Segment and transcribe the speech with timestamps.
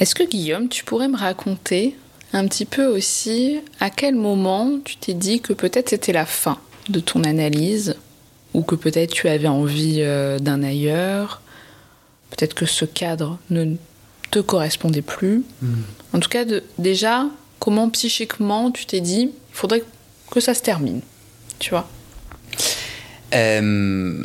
[0.00, 1.96] Est-ce que Guillaume, tu pourrais me raconter
[2.32, 6.58] un petit peu aussi à quel moment tu t'es dit que peut-être c'était la fin
[6.88, 7.96] de ton analyse
[8.54, 11.40] ou que peut-être tu avais envie euh, d'un ailleurs,
[12.30, 13.76] peut-être que ce cadre ne
[14.30, 15.44] te correspondait plus.
[15.62, 15.82] Hmm.
[16.12, 17.26] En tout cas, de- déjà,
[17.58, 19.82] comment psychiquement tu t'es dit, il faudrait
[20.30, 21.00] que ça se termine,
[21.58, 21.88] tu vois?
[23.34, 24.24] Euh,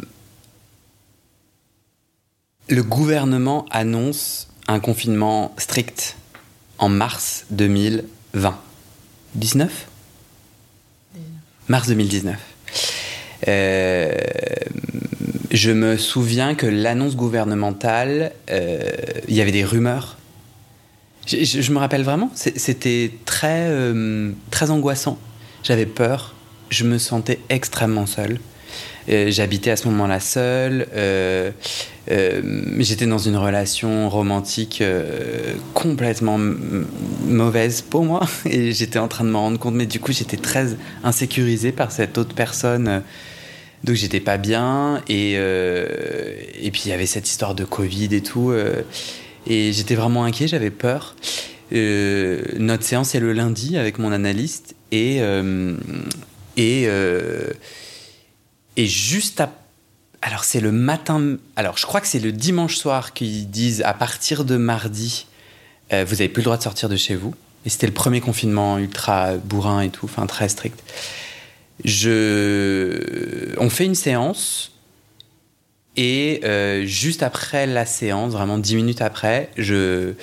[2.70, 6.16] le gouvernement annonce un confinement strict
[6.78, 8.58] en mars 2020.
[9.36, 9.88] 19
[11.68, 12.38] Mars 2019.
[13.48, 14.12] Euh,
[15.52, 18.82] je me souviens que l'annonce gouvernementale, euh,
[19.28, 20.18] il y avait des rumeurs.
[21.28, 25.18] Je, me rappelle vraiment, c'était très, euh, très angoissant.
[25.64, 26.36] J'avais peur,
[26.70, 28.40] je me sentais extrêmement seul.
[29.10, 30.88] Euh, J'habitais à ce moment-là seul.
[30.94, 31.52] euh,
[32.12, 32.42] euh,
[32.80, 34.84] J'étais dans une relation romantique
[35.74, 36.40] complètement
[37.28, 38.28] mauvaise pour moi.
[38.46, 39.76] Et j'étais en train de m'en rendre compte.
[39.76, 40.68] Mais du coup, j'étais très
[41.04, 43.04] insécurisé par cette autre personne.
[43.84, 45.02] Donc, j'étais pas bien.
[45.10, 48.54] Et, et puis, il y avait cette histoire de Covid et tout.
[49.48, 51.16] et j'étais vraiment inquiet, j'avais peur.
[51.72, 54.76] Notre séance est le lundi avec mon analyste.
[54.92, 55.22] Et.
[56.58, 56.88] et
[58.78, 59.52] et juste à...
[60.22, 61.38] Alors c'est le matin...
[61.56, 65.26] Alors je crois que c'est le dimanche soir qu'ils disent à partir de mardi,
[65.94, 67.34] euh, vous avez plus le droit de sortir de chez vous.
[67.66, 70.80] Et c'était le premier confinement ultra bourrin et tout, enfin très strict.
[71.84, 73.54] Je...
[73.58, 74.72] On fait une séance
[75.96, 80.14] et euh, juste après la séance, vraiment dix minutes après, je...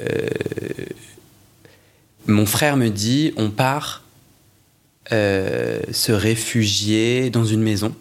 [0.00, 0.28] euh,
[2.26, 4.02] Mon frère me dit, on part
[5.12, 7.94] euh, se réfugier dans une maison.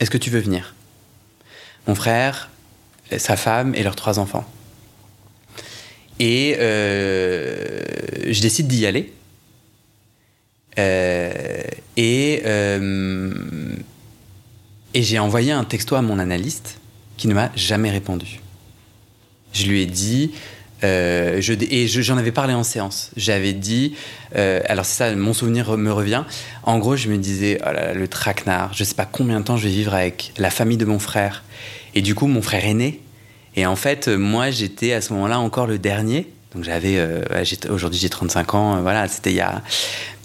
[0.00, 0.74] Est-ce que tu veux venir?
[1.86, 2.50] Mon frère,
[3.16, 4.44] sa femme et leurs trois enfants.
[6.18, 7.82] Et euh,
[8.26, 9.12] je décide d'y aller.
[10.78, 11.62] Euh,
[11.96, 12.42] et
[14.94, 16.80] et j'ai envoyé un texto à mon analyste
[17.18, 18.40] qui ne m'a jamais répondu.
[19.52, 20.32] Je lui ai dit,
[20.86, 23.10] euh, je, et je- j'en avais parlé en séance.
[23.16, 23.94] J'avais dit,
[24.36, 26.22] euh, alors c'est ça, mon souvenir me revient.
[26.62, 29.44] En gros, je me disais, oh là là, le traquenard, je sais pas combien de
[29.44, 31.44] temps je vais vivre avec la famille de mon frère.
[31.94, 33.00] Et du coup, mon frère aîné.
[33.56, 36.28] Et en fait, moi, j'étais à ce moment-là encore le dernier.
[36.54, 37.22] Donc j'avais, euh,
[37.70, 39.62] aujourd'hui j'ai 35 ans, voilà, c'était il y a.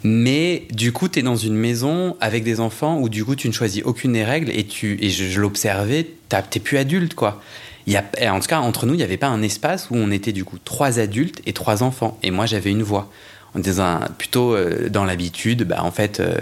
[0.04, 3.48] Mais du coup, tu es dans une maison avec des enfants où du coup tu
[3.48, 6.08] ne choisis aucune des règles et tu et je, je l'observais,
[6.50, 7.42] t'es plus adulte quoi.
[7.88, 10.32] Et en tout cas, entre nous, il n'y avait pas un espace où on était
[10.32, 12.18] du coup trois adultes et trois enfants.
[12.24, 13.12] Et moi, j'avais une voix.
[13.56, 13.72] On était
[14.18, 16.38] plutôt euh, dans l'habitude, bah, en fait, euh,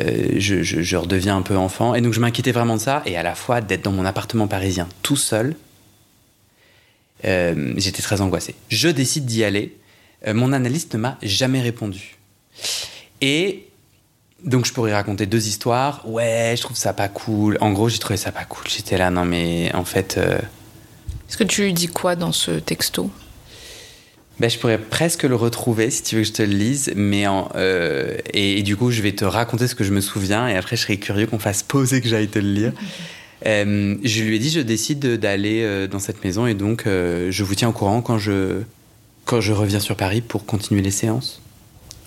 [0.00, 1.94] euh, je, je- redeviens un peu enfant.
[1.94, 3.02] Et donc, je m'inquiétais vraiment de ça.
[3.06, 5.56] Et à la fois, d'être dans mon appartement parisien tout seul,
[7.24, 8.54] j'étais très angoissé.
[8.68, 9.76] Je décide d'y aller.
[10.26, 12.16] Mon analyste ne m'a jamais répondu.
[13.20, 13.66] Et
[14.44, 16.02] donc je pourrais raconter deux histoires.
[16.08, 17.58] Ouais, je trouve ça pas cool.
[17.60, 18.64] En gros, j'ai trouvé ça pas cool.
[18.68, 20.38] J'étais là, non mais en fait, euh,
[21.28, 23.10] Est-ce que tu lui dis quoi dans ce texto?
[24.40, 26.92] Ben, je pourrais presque le retrouver si tu veux que je te le lise.
[26.96, 30.00] Mais en, euh, et, et du coup, je vais te raconter ce que je me
[30.00, 30.48] souviens.
[30.48, 32.72] Et après, je serais curieux qu'on fasse pause et que j'aille te le lire.
[33.44, 37.42] Euh, je lui ai dit, je décide de- d'aller dans cette maison et donc je
[37.42, 38.60] vous tiens au courant quand je,
[39.24, 41.42] quand je reviens sur Paris pour continuer les séances.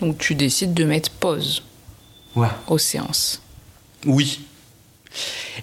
[0.00, 1.62] Donc tu décides de mettre pause
[2.36, 2.48] Ouais.
[2.68, 3.42] aux séances.
[4.04, 4.40] Oui.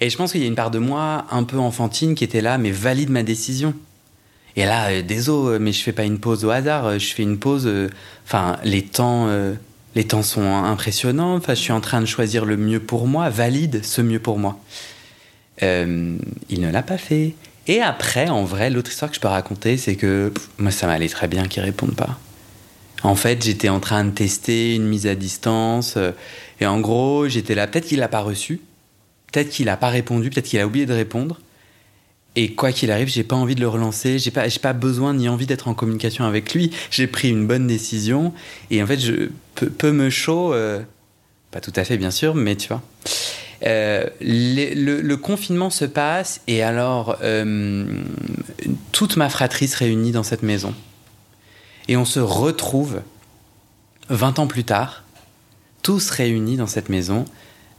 [0.00, 2.40] Et je pense qu'il y a une part de moi un peu enfantine qui était
[2.40, 3.74] là, mais valide ma décision.
[4.56, 7.38] Et là, euh, désolé, mais je fais pas une pause au hasard, je fais une
[7.38, 7.70] pause.
[8.26, 9.28] Enfin, les temps,
[9.94, 11.36] les temps sont impressionnants.
[11.36, 14.38] Enfin, je suis en train de choisir le mieux pour moi, valide ce mieux pour
[14.38, 14.58] moi.
[15.62, 16.18] il
[16.60, 17.34] ne l'a pas fait.
[17.66, 21.08] Et après, en vrai, l'autre histoire que je peux raconter, c'est que moi, ça m'allait
[21.08, 22.18] très bien qu'ils répondent pas.
[23.04, 25.96] En fait, j'étais en train de tester une mise à distance.
[26.60, 27.66] et en gros, j'étais là.
[27.66, 28.60] Peut-être qu'il l'a pas reçu.
[29.32, 30.30] Peut-être qu'il n'a pas répondu.
[30.30, 31.38] Peut-être qu'il a oublié de répondre.
[32.36, 34.18] Et quoi qu'il arrive, j'ai pas envie de le relancer.
[34.18, 36.70] J'ai pas, pas besoin ni envie d'être en communication avec lui.
[36.90, 38.32] J'ai pris une bonne décision.
[38.70, 40.80] Et en fait, je peu, me chaud, euh,
[41.52, 42.82] pas tout à fait bien sûr, mais tu vois.
[43.64, 47.86] Euh, le, confinement se passe et alors euh,
[48.92, 50.74] toute ma fratrie se réunit dans cette maison.
[51.88, 53.02] Et on se retrouve
[54.08, 55.04] 20 ans plus tard,
[55.82, 57.24] tous réunis dans cette maison,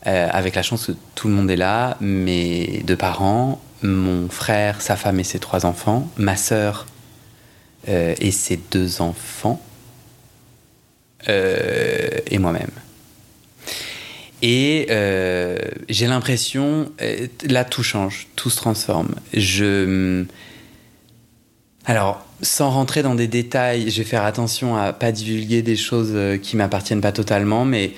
[0.03, 4.95] avec la chance que tout le monde est là, mes deux parents, mon frère, sa
[4.95, 6.85] femme et ses trois enfants, ma sœur
[7.87, 9.61] euh, et ses deux enfants,
[11.29, 12.71] euh, et moi-même.
[14.41, 15.57] Et euh,
[15.89, 16.91] j'ai l'impression,
[17.47, 19.15] là tout change, tout se transforme.
[19.33, 20.25] Je,
[21.85, 26.15] alors, sans rentrer dans des détails, je vais faire attention à pas divulguer des choses
[26.41, 27.93] qui m'appartiennent pas totalement, mais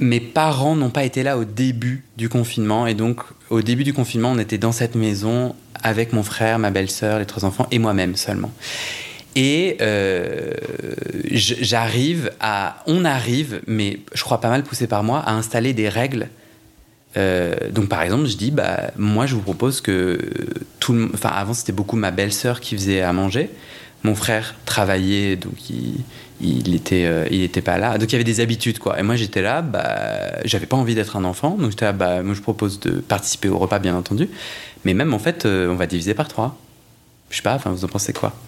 [0.00, 2.86] mes parents n'ont pas été là au début du confinement.
[2.86, 6.70] Et donc, au début du confinement, on était dans cette maison avec mon frère, ma
[6.70, 8.52] belle-sœur, les trois enfants et moi-même seulement.
[9.34, 10.52] Et euh,
[11.30, 12.82] j'arrive à.
[12.86, 16.28] On arrive, mais je crois pas mal poussé par moi, à installer des règles.
[17.16, 20.18] Euh, donc, par exemple, je dis, bah, moi, je vous propose que
[20.78, 21.10] tout le.
[21.14, 23.50] Enfin, avant, c'était beaucoup ma belle-sœur qui faisait à manger.
[24.04, 26.04] Mon frère travaillait, donc il
[26.40, 27.98] il était, euh, il était pas là.
[27.98, 28.98] Donc il y avait des habitudes, quoi.
[28.98, 32.22] Et moi j'étais là, bah, j'avais pas envie d'être un enfant, donc j'étais là, bah,
[32.22, 34.28] moi je propose de participer au repas, bien entendu.
[34.84, 36.56] Mais même en fait, euh, on va diviser par trois.
[37.30, 38.32] Je sais pas, enfin, vous en pensez quoi?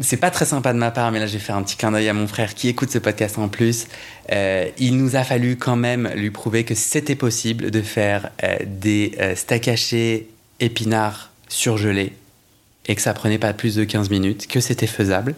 [0.00, 2.08] C'est pas très sympa de ma part, mais là j'ai fait un petit clin d'œil
[2.08, 3.86] à mon frère qui écoute ce podcast en plus.
[4.30, 8.30] il nous a fallu quand même lui prouver que c'était possible de faire
[8.64, 10.28] des steaks hachés
[10.60, 12.12] épinards surgelés
[12.88, 15.34] et que ça prenait pas plus de 15 minutes, que c'était faisable.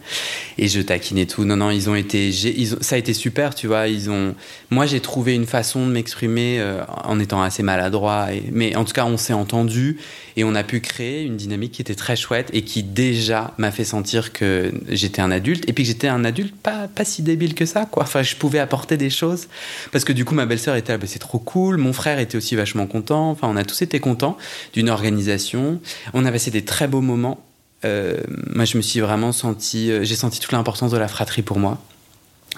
[0.57, 1.43] Et je taquinais tout.
[1.43, 2.31] Non, non, ils ont été,
[2.79, 3.89] ça a été super, tu vois.
[3.89, 4.35] Ils ont,
[4.69, 8.27] moi, j'ai trouvé une façon de m'exprimer euh, en étant assez maladroit.
[8.53, 9.97] Mais en tout cas, on s'est entendu
[10.37, 13.71] et on a pu créer une dynamique qui était très chouette et qui déjà m'a
[13.71, 17.21] fait sentir que j'étais un adulte et puis que j'étais un adulte pas, pas si
[17.21, 18.03] débile que ça, quoi.
[18.03, 19.47] Enfin, je pouvais apporter des choses
[19.91, 21.77] parce que du coup, ma belle-sœur était là, bah, c'est trop cool.
[21.77, 23.31] Mon frère était aussi vachement content.
[23.31, 24.37] Enfin, on a tous été contents
[24.73, 25.79] d'une organisation.
[26.13, 27.45] On a passé des très beaux moments
[27.83, 28.17] euh,
[28.53, 31.59] moi, je me suis vraiment senti, euh, j'ai senti toute l'importance de la fratrie pour
[31.59, 31.81] moi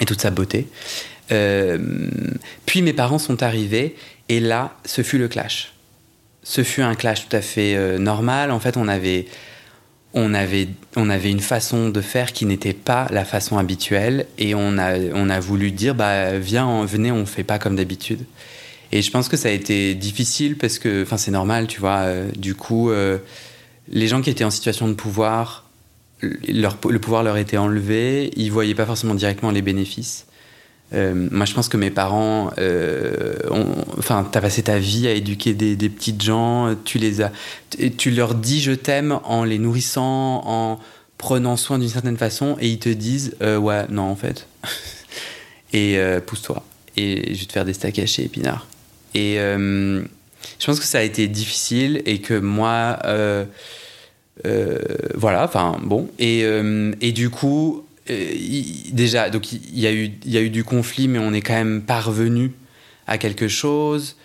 [0.02, 0.68] et toute sa beauté.
[1.32, 1.78] Euh,
[2.66, 3.96] puis mes parents sont arrivés
[4.30, 5.73] et là, ce fut le clash.
[6.44, 8.52] Ce fut un clash tout à fait normal.
[8.52, 9.26] En fait, on avait,
[10.14, 14.54] on avait, on avait une façon de faire qui n'était pas la façon habituelle et
[14.54, 18.26] on a, on a voulu dire, bah viens, venez, on fait pas comme d'habitude.
[18.92, 22.06] Et je pense que ça a été difficile parce que, enfin, c'est normal, tu vois.
[22.36, 22.92] du coup
[23.90, 25.66] les gens qui étaient en situation de pouvoir,
[26.22, 30.26] leur, le pouvoir leur était enlevé, ils voyaient pas forcément directement les bénéfices.
[30.94, 33.36] Euh, moi, je pense que mes parents, euh,
[33.98, 37.32] enfin, t'as passé ta vie à éduquer des, petites gens, tu les as,
[37.98, 40.80] tu leur dis je t'aime en les nourrissant, en
[41.18, 44.48] prenant soin d'une certaine façon, et ils te disent euh, ouais, non en fait,
[45.74, 46.64] et euh, pousse-toi,
[46.96, 48.68] et je vais te faire des steaks hachés épinards.
[49.16, 53.00] Et je pense que ça a été difficile et que moi,
[55.16, 56.10] voilà, enfin bon.
[56.18, 59.92] Et du coup, déjà, donc il y, a
[60.42, 62.52] eu, du conflit, mais on est quand même parvenu
[63.08, 64.18] à quelque chose.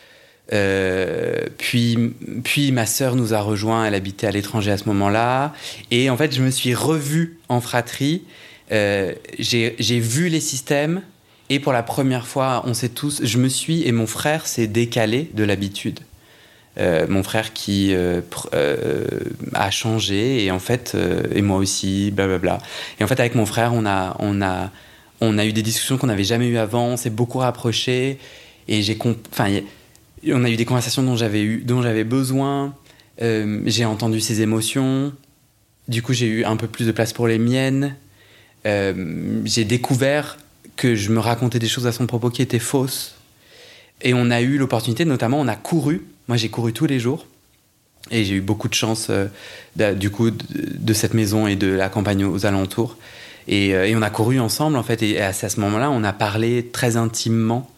[1.58, 1.98] puis,
[2.44, 5.54] puis ma sœur nous a rejoint, elle habitait à l'étranger à ce moment-là.
[5.90, 8.24] Et en fait, je me suis revu en fratrie.
[8.70, 11.02] j'ai vu les systèmes.
[11.50, 14.66] Et pour la première fois, on sait tous, je me suis et mon frère s'est
[14.66, 16.00] décalé de l'habitude.
[16.80, 18.20] Euh, mon frère qui euh,
[18.54, 19.04] euh,
[19.52, 20.96] a changé et en fait
[21.34, 22.58] et moi aussi blablabla
[23.00, 24.70] et en fait avec mon frère on a on a
[25.20, 28.18] on a eu des discussions qu'on n'avait jamais eues avant on s'est beaucoup rapprochés
[28.68, 28.96] et j'ai
[29.32, 29.60] enfin
[30.28, 32.76] on a eu des conversations dont j'avais eu dont j'avais besoin
[33.20, 35.12] j'ai entendu ses émotions
[35.88, 37.96] du coup j'ai eu un peu plus de place pour les miennes
[38.64, 40.38] j'ai découvert
[40.76, 43.16] que je me racontais des choses à son propos qui étaient fausses
[44.00, 47.26] et on a eu l'opportunité notamment on a couru moi, j'ai couru tous les jours.
[48.10, 51.88] Et j'ai eu beaucoup de chance, euh, du coup, de, cette maison et de la
[51.88, 52.96] campagne aux alentours.
[53.50, 55.02] Euh, et, on a couru ensemble, en fait.
[55.02, 57.70] Et à, ce moment-là, on a parlé très intimement.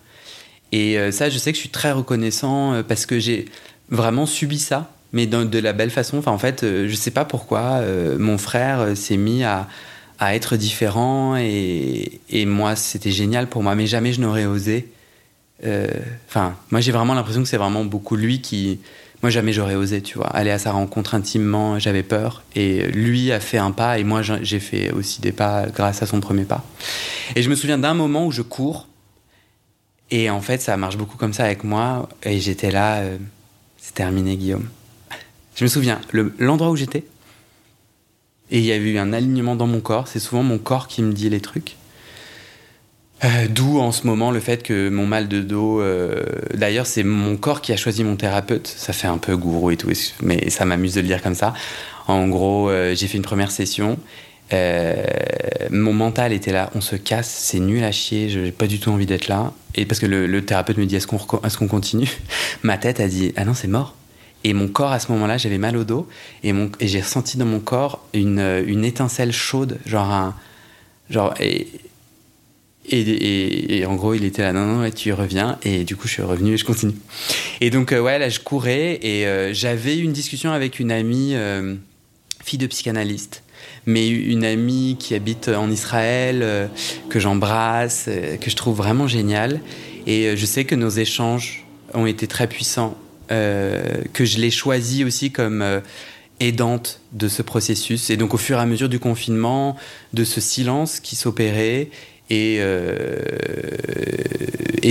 [0.73, 3.47] Et euh, ça, je sais que je suis très reconnaissant parce que j'ai
[3.89, 4.93] vraiment subi ça.
[5.13, 6.19] mais de la belle façon.
[6.19, 7.83] Enfin, en fait, je sais pas pourquoi
[8.19, 9.69] mon frère s'est mis à,
[10.21, 14.89] à, être différent et, et moi, c'était génial pour moi, mais jamais je n'aurais osé.
[15.63, 18.81] Enfin, moi, j'ai vraiment l'impression que c'est vraiment beaucoup lui qui.
[19.23, 22.43] Moi, jamais j'aurais osé, tu vois, aller à sa rencontre intimement, j'avais peur.
[22.57, 26.07] Et lui a fait un pas et moi, j'ai fait aussi des pas grâce à
[26.07, 26.65] son premier pas.
[27.37, 28.87] Et je me souviens d'un moment où je cours
[30.11, 32.09] et en fait, ça marche beaucoup comme ça avec moi.
[32.25, 33.19] Et j'étais là, euh,
[33.79, 34.69] c'est terminé, Guillaume.
[35.57, 36.01] Je me souviens,
[36.39, 37.05] l'endroit où j'étais,
[38.51, 40.09] et il y a eu un alignement dans mon corps.
[40.09, 41.77] C'est souvent mon corps qui me dit les trucs.
[43.23, 45.81] Euh, d'où en ce moment le fait que mon mal de dos.
[45.81, 46.23] Euh,
[46.55, 48.67] d'ailleurs, c'est mon corps qui a choisi mon thérapeute.
[48.67, 49.91] Ça fait un peu gourou et tout,
[50.23, 51.53] mais ça m'amuse de le dire comme ça.
[52.07, 53.99] En gros, j'ai fait une première session
[54.53, 54.97] euh,
[55.71, 58.91] mon mental était là, on se casse, c'est nul à chier, j'ai pas du tout
[58.91, 59.53] envie d'être là.
[59.77, 62.11] Et parce que le, thérapeute me dit est-ce qu'on est qu'on continue?
[62.63, 63.95] Ma tête a dit ah non c'est mort.
[64.43, 66.09] Et mon corps à ce moment-là, j'avais mal au dos
[66.43, 70.35] et, et j'ai ressenti dans mon corps une, une étincelle chaude, genre un
[71.11, 71.69] genre et,
[72.91, 75.59] et, et, en gros, il était là, non, non, tu reviens.
[75.63, 76.95] Et du coup, je suis revenu et je continue.
[77.61, 81.35] Et donc, euh, ouais, là, je courais et euh, j'avais une discussion avec une amie,
[82.43, 83.43] fille de psychanalyste,
[83.87, 86.67] mais une amie qui habite en Israël, euh,
[87.09, 89.61] que j'embrasse, euh, que je trouve vraiment géniale.
[90.07, 92.97] Et euh, je sais que nos échanges ont été très puissants,
[93.29, 95.65] que je l'ai choisie aussi comme
[96.41, 98.11] aidante de ce processus.
[98.11, 99.77] Et donc au fur et à mesure du confinement,
[100.15, 101.91] de ce silence qui s'opérait,
[102.31, 102.59] et,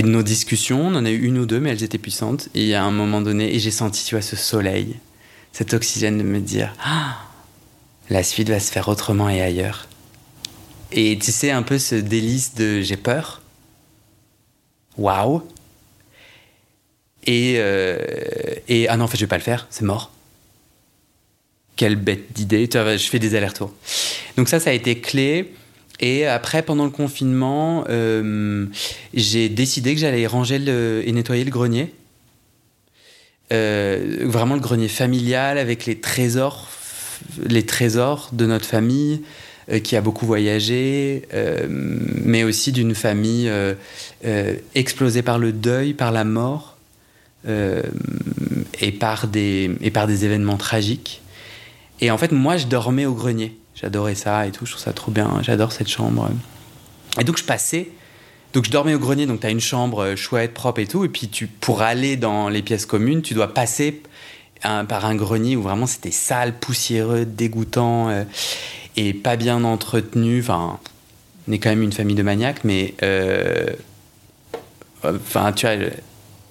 [0.02, 2.48] de nos discussions, on en a eu une ou deux, mais elles étaient puissantes.
[2.54, 4.96] Et à un moment donné, et j'ai senti, tu vois, ce soleil,
[5.52, 7.18] cet oxygène de me dire, ah,
[8.08, 9.88] la suite va se faire autrement et ailleurs.
[10.92, 13.42] Et tu sais, un peu ce délice de j'ai peur.
[14.98, 15.42] Waouh.
[17.26, 17.98] Et, euh,
[18.68, 20.10] et ah non, en fait, je vais pas le faire, c'est mort.
[21.76, 22.68] Quelle bête d'idée.
[22.72, 23.72] Je fais des allers-retours.
[24.36, 25.54] Donc, ça, ça a été clé.
[26.00, 28.66] Et après, pendant le confinement, euh,
[29.12, 31.92] j'ai décidé que j'allais ranger et nettoyer le grenier.
[33.52, 36.68] Euh, vraiment le grenier familial avec les trésors
[37.44, 39.22] les trésors de notre famille
[39.70, 41.22] euh, qui a beaucoup voyagé,
[41.68, 43.50] mais aussi d'une famille
[44.74, 46.78] explosée par le deuil, par la mort
[47.46, 51.20] et par des événements tragiques.
[52.00, 53.54] Et en fait, moi, je dormais au grenier.
[53.80, 56.28] J'adorais ça et tout, je trouve ça trop bien, j'adore cette chambre.
[57.18, 57.88] Et donc, je passais.
[58.52, 61.04] Donc, je dormais au grenier, donc tu as une chambre chouette, propre et tout.
[61.04, 64.02] Et puis, tu, pour aller dans les pièces communes, tu dois passer
[64.62, 68.24] par un grenier où vraiment c'était sale, poussiéreux, dégoûtant euh,
[68.96, 70.40] et pas bien entretenu.
[70.40, 70.78] Enfin,
[71.48, 73.66] on est quand même une famille de maniaques, mais euh,
[75.04, 75.76] enfin, tu vois.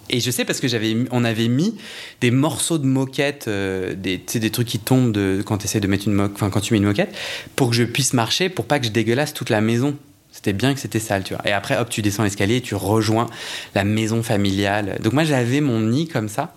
[0.10, 1.76] Et je sais parce que j'avais, on avait mis
[2.22, 4.20] des morceaux de moquette, euh, des,
[4.52, 7.16] trucs qui tombent de, quand, de mettre une quand tu mets une moquette,
[7.56, 9.96] pour que je puisse marcher, pour pas que je dégueulasse toute la maison.
[10.32, 11.48] C'était bien que c'était sale, tu vois.
[11.48, 13.28] Et après, hop, tu descends l'escalier et tu rejoins
[13.76, 14.98] la maison familiale.
[15.04, 16.54] Donc moi, j'avais mon nid comme ça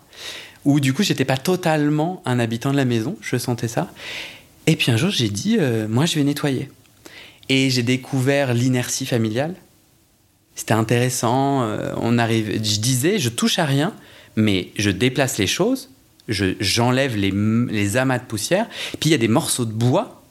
[0.65, 3.91] où du coup j'étais pas totalement un habitant de la maison, je sentais ça.
[4.67, 6.71] Et puis un jour j'ai dit, euh, moi je vais nettoyer.
[7.49, 9.55] Et j'ai découvert l'inertie familiale.
[10.55, 11.63] C'était intéressant.
[11.63, 13.95] Euh, on arrive, je disais, je touche à rien,
[14.37, 15.91] mais je déplace les choses,
[16.29, 18.69] j'enlève les, les amas de poussière.
[19.01, 20.23] Puis il y a des morceaux de bois.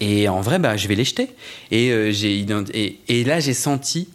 [0.00, 1.28] Et en vrai, bah, je vais les jeter.
[1.72, 2.12] Et, euh,
[3.08, 4.08] et, là, j'ai senti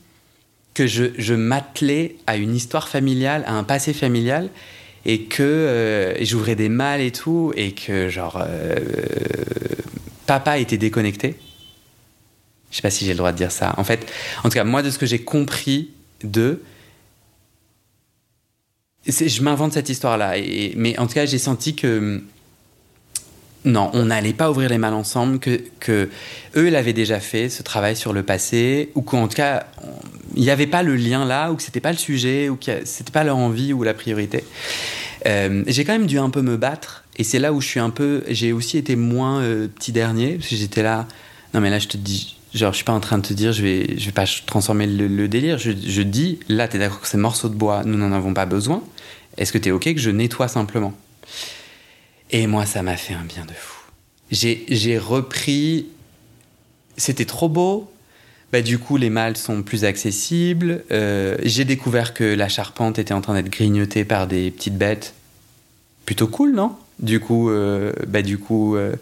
[0.74, 4.50] que je, je m'attelais à une histoire familiale, à un passé familial,
[5.06, 8.42] et que euh, j'ouvrais des malles et tout, et que genre
[10.26, 11.36] papa était déconnecté.
[12.74, 13.76] Je sais pas si j'ai le droit de dire ça.
[13.78, 15.92] En fait, en tout cas, moi de ce que j'ai compris
[16.24, 16.60] de,
[19.06, 20.34] je m'invente cette histoire-là,
[20.76, 22.24] mais en tout cas, j'ai senti que
[23.64, 26.10] non, on n'allait pas ouvrir les malles ensemble, que, que
[26.56, 29.68] eux l'avaient déjà fait, ce travail sur le passé, ou qu'en tout cas,
[30.36, 32.86] il n'y avait pas le lien là, ou que c'était pas le sujet, ou que
[32.86, 34.44] c'était pas leur envie ou la priorité.
[35.28, 37.80] Euh, j'ai quand même dû un peu me battre, et c'est là où je suis
[37.80, 38.24] un peu.
[38.30, 41.08] J'ai aussi été moins euh, petit dernier, parce que j'étais là.
[41.54, 43.52] Non, mais là, je te dis, genre, je suis pas en train de te dire,
[43.52, 45.58] je vais, je vais pas transformer le, délire.
[45.58, 48.34] Je, je, dis, là, tu es d'accord que ces morceaux de bois, nous n'en avons
[48.34, 48.84] pas besoin.
[49.38, 50.94] Est-ce que tu es OK que je nettoie simplement?
[52.32, 53.80] Et moi, ça m'a fait un bien de fou.
[54.32, 55.88] J'ai repris.
[56.98, 57.92] C'était trop beau.
[58.52, 60.84] Bah, du coup, les mâles sont plus accessibles.
[60.92, 65.16] Euh, j'ai découvert que la charpente était en train d'être grignotée par des petites bêtes.
[66.06, 66.76] Plutôt cool, non?
[67.00, 68.94] Du coup, euh, bah, du coup euh,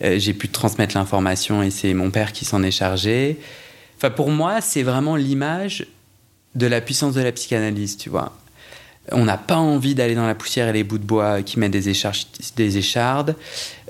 [0.00, 3.38] j'ai pu transmettre l'information et c'est mon père qui s'en est chargé.
[3.96, 5.86] Enfin, pour moi, c'est vraiment l'image
[6.54, 8.36] de la puissance de la psychanalyse, tu vois.
[9.12, 11.72] On n'a pas envie d'aller dans la poussière et les bouts de bois qui mettent
[11.72, 11.92] des,
[12.56, 13.36] des échardes.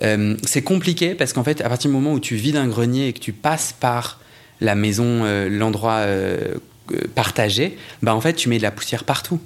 [0.02, 3.08] Euh, c'est compliqué parce qu'en fait, à partir du moment où tu vides un grenier
[3.08, 4.20] et que tu passes par
[4.60, 6.06] la maison, euh, l'endroit
[7.14, 9.40] partagé, bah en fait, tu mets de la poussière partout.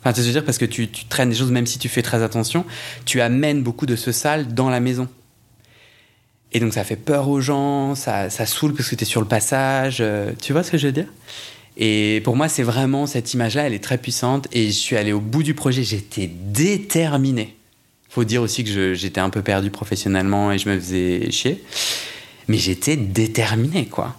[0.00, 0.44] Enfin, tu veux dire?
[0.44, 2.64] Parce que tu, traînes des choses, même si tu fais très attention,
[3.04, 5.08] tu amènes beaucoup de ce sale dans la maison.
[6.52, 9.20] Et donc ça fait peur aux gens, ça, ça saoule parce que tu es sur
[9.20, 10.02] le passage.
[10.42, 11.06] tu vois ce que je veux dire?
[11.76, 14.48] Et pour moi, c'est vraiment cette image-là, elle est très puissante.
[14.52, 17.56] Et je suis allé au bout du projet, j'étais déterminé.
[18.10, 21.62] Faut dire aussi que j'étais un peu perdu professionnellement et je me faisais chier.
[22.48, 24.16] Mais j'étais déterminé, quoi.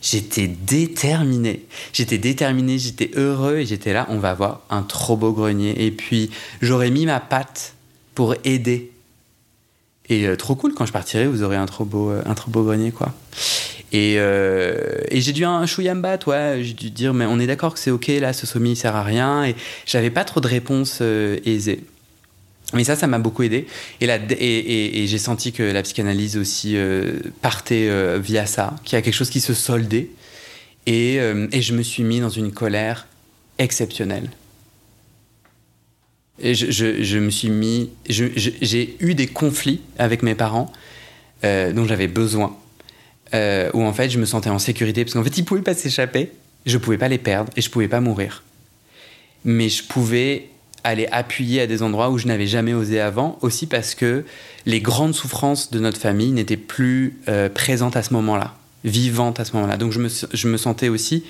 [0.00, 1.64] J'étais déterminé.
[1.92, 5.84] J'étais déterminé, j'étais heureux et j'étais là, on va avoir un trop beau grenier.
[5.84, 6.30] Et puis,
[6.62, 7.74] j'aurais mis ma patte
[8.14, 8.90] pour aider.
[10.08, 12.50] Et euh, trop cool, quand je partirai, vous aurez un trop beau, euh, un trop
[12.50, 13.14] beau grenier, quoi.
[13.94, 16.60] Euh, et, j'ai dû un chouïa ouais.
[16.62, 18.96] J'ai dû dire, mais on est d'accord que c'est ok, là, ce sommet, il sert
[18.96, 19.44] à rien.
[19.44, 19.54] Et
[19.86, 21.84] j'avais pas trop de réponses euh, aisées.
[22.72, 23.66] Mais ça, ça m'a beaucoup aidé.
[24.00, 29.02] Et, et, j'ai senti que la psychanalyse aussi euh, partait via ça, qu'il y a
[29.02, 30.08] quelque chose qui se soldait.
[30.86, 31.20] Et,
[31.52, 33.06] je me suis mis dans une colère
[33.58, 34.28] exceptionnelle.
[36.40, 37.90] Et je, me suis mis.
[38.08, 40.72] J'ai eu des conflits avec mes parents
[41.42, 42.56] dont j'avais besoin
[43.34, 45.74] euh, où en fait je me sentais en sécurité parce qu'en fait ils pouvaient pas
[45.74, 46.30] s'échapper,
[46.66, 48.44] je pouvais pas les perdre et je pouvais pas mourir.
[49.44, 50.48] Mais je pouvais
[50.84, 54.24] aller appuyer à des endroits où je n'avais jamais osé avant, aussi parce que
[54.66, 59.44] les grandes souffrances de notre famille n'étaient plus euh, présentes à ce moment-là, vivantes à
[59.44, 59.78] ce moment-là.
[59.78, 61.24] Donc je me, je me sentais aussi,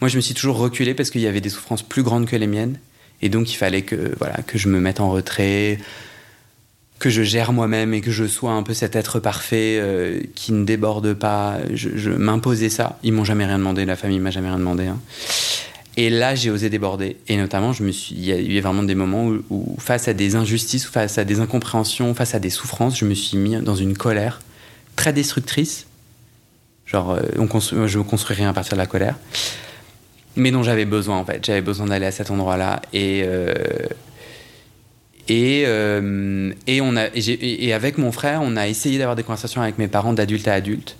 [0.00, 2.36] moi je me suis toujours reculé parce qu'il y avait des souffrances plus grandes que
[2.36, 2.78] les miennes,
[3.22, 5.78] et donc il fallait que, voilà, que je me mette en retrait,
[6.98, 10.52] que je gère moi-même et que je sois un peu cet être parfait euh, qui
[10.52, 11.58] ne déborde pas.
[11.72, 12.98] Je, m'imposais ça.
[13.02, 14.86] Ils m'ont jamais rien demandé, la famille m'a jamais rien demandé.
[14.86, 14.98] Hein.
[15.98, 17.16] Et là, j'ai osé déborder.
[17.28, 20.14] Et notamment, je me suis, il y a eu vraiment des moments où, face à
[20.14, 23.74] des injustices, face à des incompréhensions, face à des souffrances, je me suis mis dans
[23.74, 24.40] une colère
[24.94, 25.86] très destructrice.
[26.86, 29.16] Genre, euh, on construit, je ne construis rien à partir de la colère.
[30.36, 31.44] Mais dont j'avais besoin, en fait.
[31.44, 32.82] J'avais besoin d'aller à cet endroit-là.
[32.92, 33.54] Et, euh,
[35.28, 39.88] et, euh, et, et, avec mon frère, on a essayé d'avoir des conversations avec mes
[39.88, 40.96] parents d'adulte à adulte.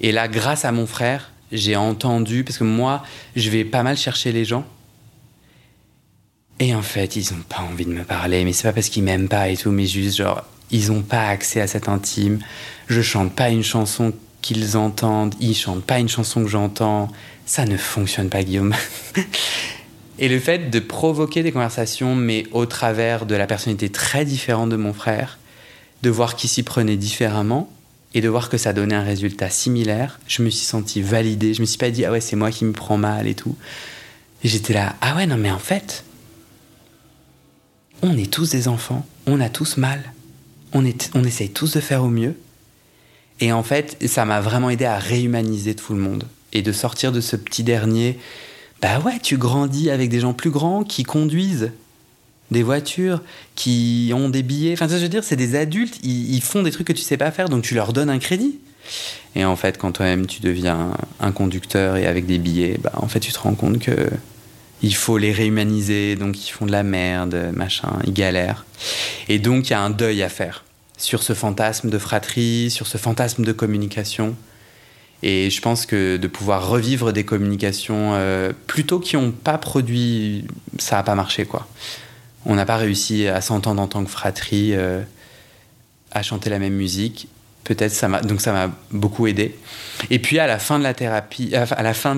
[0.00, 3.02] Et là, grâce à mon frère, j'ai entendu, parce que moi,
[3.36, 4.66] je vais pas mal chercher les gens.
[6.58, 9.02] Et en fait, ils ont pas envie de me parler, mais c'est pas parce qu'ils
[9.02, 12.40] m'aiment pas et tout, mais juste genre, ils ont pas accès à cet intime.
[12.88, 17.08] Je chante pas une chanson qu'ils entendent, ils chantent pas une chanson que j'entends.
[17.46, 18.74] Ça ne fonctionne pas, Guillaume.
[20.18, 24.70] Et le fait de provoquer des conversations, mais au travers de la personnalité très différente
[24.70, 25.38] de mon frère,
[26.02, 27.70] de voir qu'il s'y prenait différemment
[28.14, 31.54] et de voir que ça donnait un résultat similaire, je me suis senti validé.
[31.54, 33.56] Je me suis pas dit, ah ouais, c'est moi qui me prends mal et tout.
[34.44, 36.04] J'étais là, ah ouais, non, mais en fait,
[38.02, 40.12] on est tous des enfants, on a tous mal,
[40.72, 42.36] on, est, on essaye tous de faire au mieux.
[43.40, 47.12] Et en fait, ça m'a vraiment aidé à réhumaniser tout le monde et de sortir
[47.12, 48.18] de ce petit dernier
[48.82, 51.70] bah ouais, tu grandis avec des gens plus grands qui conduisent
[52.50, 53.22] des voitures,
[53.54, 54.72] qui ont des billets.
[54.72, 57.30] Enfin, je veux dire, c'est des adultes, ils, font des trucs que tu sais pas
[57.30, 58.58] faire, donc tu leur donnes un crédit.
[59.36, 63.06] Et en fait, quand toi-même tu deviens un conducteur et avec des billets, bah en
[63.06, 64.10] fait, tu te rends compte que
[64.82, 68.66] il faut les réhumaniser, donc ils font de la merde, machin, ils galèrent.
[69.28, 70.64] Et donc, il y a un deuil à faire
[70.98, 74.34] sur ce fantasme de fratrie, sur ce fantasme de communication.
[75.22, 80.44] Et je pense que de pouvoir revivre des communications euh, plutôt qui n'ont pas produit,
[80.78, 81.68] ça n'a pas marché quoi.
[82.44, 85.00] On n'a pas réussi à s'entendre en tant que fratrie, euh,
[86.10, 87.28] à chanter la même musique.
[87.62, 89.56] Peut-être ça m'a donc ça m'a beaucoup aidé.
[90.10, 92.16] Et puis à la fin de la thérapie, à la fin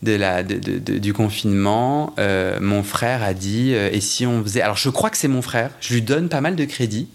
[0.00, 5.16] du confinement, euh, mon frère a dit et si on faisait alors je crois que
[5.16, 7.08] c'est mon frère, je lui donne pas mal de crédit.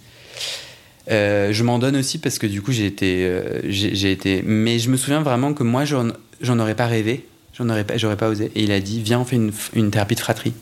[1.10, 4.42] Euh, je m'en donne aussi parce que du coup j'ai été, euh, j'ai été.
[4.44, 8.18] Mais je me souviens vraiment que moi j'en aurais pas rêvé, j'en aurais pas, j'aurais
[8.18, 8.52] pas osé.
[8.56, 9.38] Et il a dit viens on fait
[9.74, 10.54] une, thérapie de fratrie.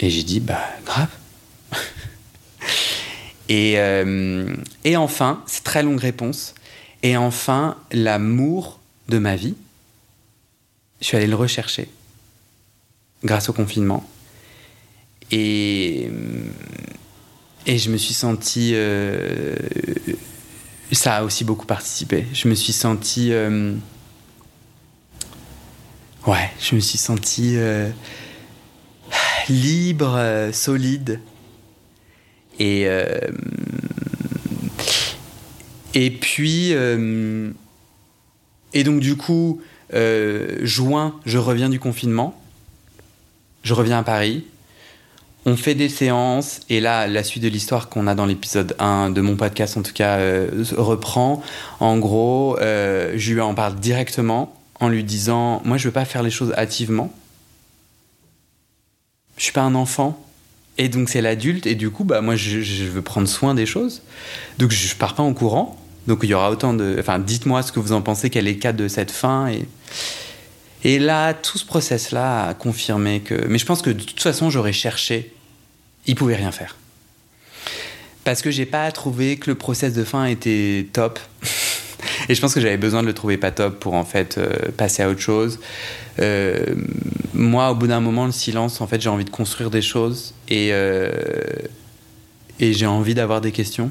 [0.00, 1.10] Et j'ai dit bah grave.
[3.48, 6.54] et, euh, et enfin, c'est très longue réponse.
[7.02, 9.54] Et enfin, l'amour de ma vie,
[11.00, 11.88] je suis allé le rechercher
[13.24, 14.08] grâce au confinement.
[15.30, 16.08] Et
[17.66, 18.70] et je me suis senti.
[18.74, 19.56] Euh,
[20.92, 22.24] ça a aussi beaucoup participé.
[22.32, 23.32] Je me suis senti.
[23.32, 23.74] Euh,
[26.26, 27.90] ouais, je me suis senti euh,
[29.48, 31.20] libre, solide.
[32.58, 32.86] Et.
[35.94, 36.70] et puis.
[36.70, 37.52] et
[38.84, 39.60] donc, du coup,
[39.92, 42.40] juin, je reviens du confinement.
[43.64, 44.46] je reviens à Paris.
[45.48, 49.10] On fait des séances et là, la suite de l'histoire qu'on a dans l'épisode 1
[49.10, 51.40] de mon podcast, en tout cas, euh, reprend.
[51.78, 56.04] En gros, euh, je lui en parle directement en lui disant Moi, je veux pas
[56.04, 57.14] faire les choses hâtivement.
[59.36, 60.20] Je suis pas un enfant.
[60.78, 61.68] Et donc, c'est l'adulte.
[61.68, 64.02] Et du coup, bah, moi, je, veux prendre soin des choses.
[64.58, 65.80] Donc, je, pars pas en courant.
[66.08, 66.96] Donc, il y aura autant de.
[66.98, 69.46] Enfin, dites-moi ce que vous en pensez, quel est le cadre de cette fin.
[69.46, 69.68] Et.
[70.82, 73.46] Et là, tout ce process-là a confirmé que.
[73.46, 75.35] Mais je pense que de toute façon, j'aurais cherché
[76.06, 76.76] il pouvait rien faire.
[78.24, 81.20] Parce que j'ai pas trouvé que le process de fin était top.
[82.28, 84.50] Et je pense que j'avais besoin de le trouver pas top pour en fait euh,
[84.76, 85.60] passer à autre chose.
[86.18, 86.74] Euh,
[87.34, 90.34] moi, au bout d'un moment, le silence, en fait, j'ai envie de construire des choses
[90.48, 91.12] et, euh,
[92.58, 93.90] et j'ai envie d'avoir des questions.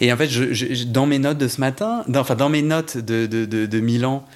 [0.00, 0.28] Et en fait,
[0.90, 3.80] dans mes notes de ce matin, dans, enfin dans mes notes de, de, de, de
[3.80, 4.26] Milan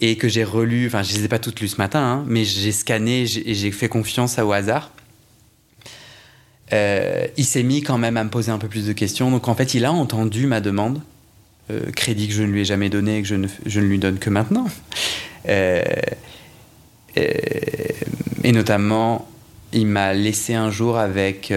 [0.00, 2.44] et que j'ai relu, enfin je les ai pas toutes lues ce matin, hein, mais
[2.44, 4.92] j'ai scanné et j'ai fait confiance au hasard.
[6.72, 9.30] Euh, il s'est mis quand même à me poser un peu plus de questions.
[9.30, 11.00] Donc en fait, il a entendu ma demande,
[11.70, 13.86] euh, crédit que je ne lui ai jamais donné et que je ne, je ne
[13.86, 14.66] lui donne que maintenant.
[15.48, 15.82] Euh,
[17.16, 19.26] et notamment,
[19.72, 21.50] il m'a laissé un jour avec...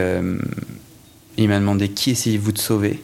[1.38, 3.04] il m'a demandé qui essayez-vous de sauver?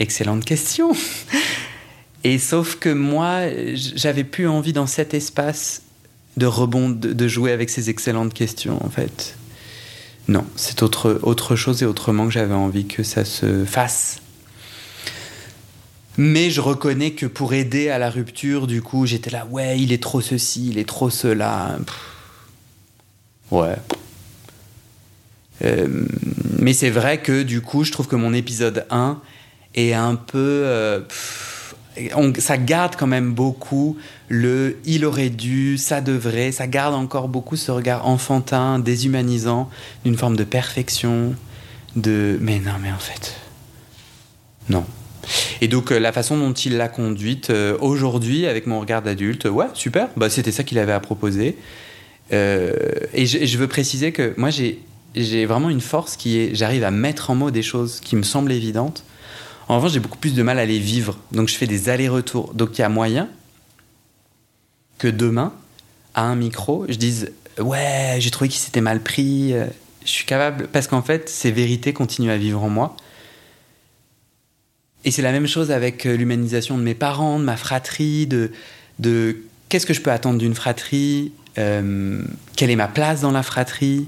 [0.00, 0.90] Excellente question.
[2.24, 3.42] Et sauf que moi,
[3.74, 5.82] j'avais plus envie dans cet espace
[6.36, 9.36] de rebond, de jouer avec ces excellentes questions, en fait.
[10.30, 14.20] Non, c'est autre, chose et autrement que j'avais envie que ça se fasse.
[16.18, 19.92] Mais je reconnais que pour aider à la rupture, du coup, j'étais là, ouais, il
[19.92, 21.76] est trop ceci, il est trop cela.
[23.50, 23.74] Ouais.
[25.64, 25.88] Euh,
[26.60, 29.20] mais c'est vrai que du coup, je trouve que mon épisode 1
[29.74, 30.38] est un peu...
[30.38, 31.00] Euh,
[32.38, 33.96] ça garde quand même beaucoup
[34.28, 39.68] le il aurait dû, ça devrait, ça garde encore beaucoup ce regard enfantin, déshumanisant,
[40.04, 41.34] d'une forme de perfection,
[41.96, 43.36] de mais non, mais en fait,
[44.68, 44.84] non.
[45.60, 49.44] Et donc euh, la façon dont il l'a conduite euh, aujourd'hui avec mon regard d'adulte,
[49.44, 51.56] ouais, super, bah, c'était ça qu'il avait à proposer.
[52.32, 52.72] Euh,
[53.12, 56.92] et je, je, veux préciser que moi j'ai vraiment une force qui est, j'arrive à
[56.92, 59.04] mettre en mots des choses qui me semblent évidentes
[59.70, 61.18] en revanche, j'ai beaucoup plus de mal à les vivre.
[61.32, 62.54] Donc je fais des allers-retours.
[62.54, 63.28] Donc il y a moyen
[64.98, 65.52] que demain,
[66.14, 69.52] à un micro, je dise Ouais, j'ai trouvé qu'il s'était mal pris.
[70.04, 70.68] Je suis capable.
[70.68, 72.96] Parce qu'en fait, ces vérités continuent à vivre en moi.
[75.04, 78.52] Et c'est la même chose avec euh, l'humanisation de mes parents, de ma fratrie, de,
[78.98, 82.22] de qu'est-ce que je peux attendre d'une fratrie, euh,
[82.56, 84.06] quelle est ma place dans la fratrie.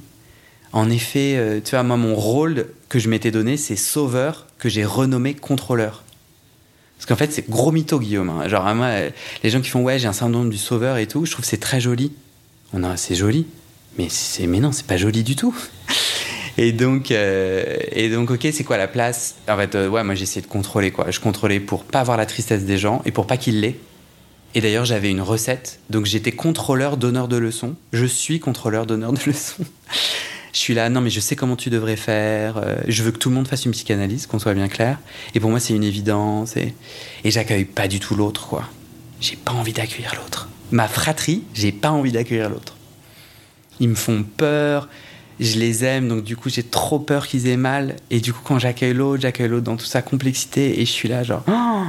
[0.73, 4.69] En effet, euh, tu vois, moi, mon rôle que je m'étais donné, c'est sauveur que
[4.69, 6.03] j'ai renommé contrôleur.
[6.99, 8.29] Parce qu'en fait, c'est gros mytho, Guillaume.
[8.29, 8.49] Hein.
[8.49, 8.91] Genre, moi,
[9.43, 11.57] les gens qui font ouais, j'ai un syndrome du sauveur et tout, je trouve c'est
[11.57, 12.13] très joli.
[12.75, 13.47] On a, c'est joli,
[13.97, 15.57] mais c'est, mais non, c'est pas joli du tout.
[16.59, 19.37] Et donc, euh, et donc, ok, c'est quoi la place?
[19.49, 21.11] En fait, euh, ouais, moi essayé de contrôler quoi.
[21.11, 23.79] Je contrôlais pour pas avoir la tristesse des gens et pour pas qu'ils l'aient.
[24.55, 25.81] Et d'ailleurs, j'avais une recette.
[25.89, 27.75] Donc, j'étais contrôleur donneur de leçons.
[27.95, 29.65] Je suis contrôleur donneur de leçons
[30.53, 33.19] je suis là, non, mais je sais comment tu devrais faire, euh, je veux que
[33.19, 34.99] tout le monde fasse une psychanalyse, qu'on soit bien clair.
[35.35, 36.57] Et pour moi, c'est une évidence.
[36.57, 36.75] Et,
[37.25, 38.69] j'accueille pas du tout l'autre, quoi.
[39.21, 40.49] J'ai pas envie d'accueillir l'autre.
[40.71, 42.77] Ma fratrie, j'ai pas envie d'accueillir l'autre.
[43.81, 44.89] Ils me font peur,
[45.41, 47.97] je les aime, donc du coup, j'ai trop peur qu'ils aient mal.
[48.11, 50.83] Et du coup, quand j'accueille l'autre, j'accueille l'autre dans toute sa complexité.
[50.83, 51.85] Et je suis là, genre, oh,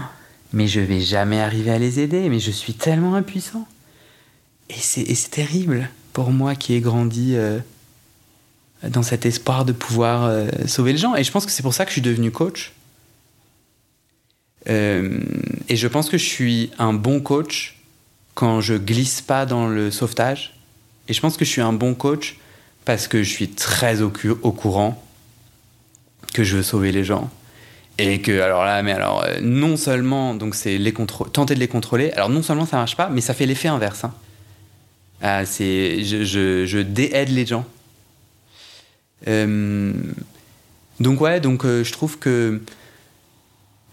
[0.54, 3.68] mais je vais jamais arriver à les aider, mais je suis tellement impuissant.
[4.70, 7.36] Et c'est terrible pour moi qui ai grandi.
[7.36, 7.60] Euh,
[8.90, 11.16] dans cet espoir de pouvoir euh, sauver les gens.
[11.16, 12.74] Et je pense que c'est pour ça que je suis devenu coach.
[14.70, 15.20] Euh,
[15.70, 17.78] et je pense que je suis un bon coach
[18.34, 20.54] quand je glisse pas dans le sauvetage.
[21.08, 22.38] Et je pense que je suis un bon coach
[22.86, 25.02] parce que je suis très au, courant
[26.34, 27.30] que je veux sauver les gens.
[28.00, 31.68] Et que, alors là, mais alors, euh, non seulement, donc c'est les tenter de les
[31.68, 34.04] contrôler, alors non seulement ça marche pas, mais ça fait l'effet inverse.
[34.04, 34.14] Hein.
[35.22, 37.66] Ah, je, je, je déaide les gens.
[39.28, 39.94] Euh,
[41.00, 42.62] donc ouais, donc euh, je trouve que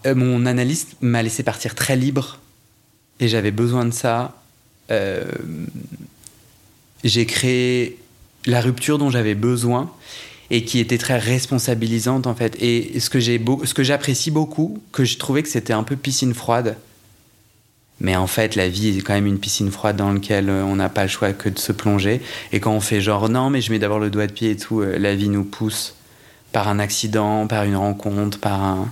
[0.06, 2.38] euh, mon analyste m'a laissé partir très libre
[3.20, 4.36] et j'avais besoin de ça.
[7.04, 7.98] j'ai créé
[8.46, 9.90] la rupture dont j'avais besoin
[10.50, 12.56] et qui était très responsabilisante en fait.
[12.60, 16.34] Et ce que ce que j'apprécie beaucoup, que je trouvais que c'était un peu piscine
[16.34, 16.76] froide.
[18.00, 20.76] Mais en fait, la vie est quand même une piscine froide dans laquelle euh, on
[20.76, 22.20] n'a pas le choix que de se plonger.
[22.52, 24.56] Et quand on fait genre non, mais je mets d'abord le doigt de pied et
[24.56, 25.94] tout, euh, la vie nous pousse
[26.52, 28.88] par un accident, par une rencontre, par un.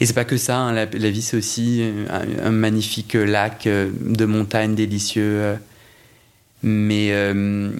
[0.00, 4.24] Et c'est pas que ça, hein, la, vie c'est aussi un, magnifique lac euh, de
[4.24, 5.56] montagne délicieux.
[6.62, 7.70] Mais, euh,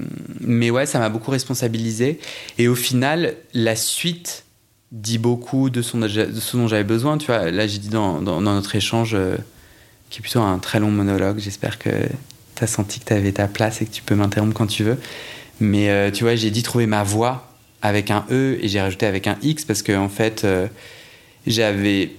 [0.41, 2.21] mais ouais, ça m'a beaucoup responsabilisé.
[2.59, 4.45] Et au final, la suite
[4.93, 7.19] dit beaucoup de, ce dont j'avais besoin.
[7.19, 9.37] Tu vois, là, j'ai dit dans, dans, notre échange, euh,
[10.11, 11.91] qui est plutôt un très long monologue, j'espère que
[12.55, 14.85] tu as senti que tu avais ta place et que tu peux m'interrompre quand tu
[14.85, 14.99] veux.
[15.61, 19.07] Mais euh, tu vois, j'ai dit trouver ma voix avec un E et j'ai rajouté
[19.07, 20.47] avec un X parce que, en fait,
[21.47, 22.13] j'avais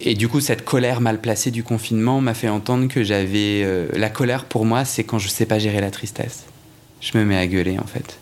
[0.00, 3.62] et du coup, cette colère mal placée du confinement m'a fait entendre que j'avais.
[3.64, 6.44] Euh, la colère pour moi, c'est quand je sais pas gérer la tristesse.
[7.00, 8.18] Je me mets à gueuler en fait.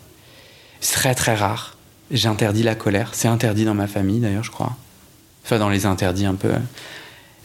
[0.81, 1.77] C'est très très rare.
[2.11, 3.11] J'interdis la colère.
[3.13, 4.75] C'est interdit dans ma famille d'ailleurs, je crois.
[5.43, 6.51] Enfin, dans les interdits un peu.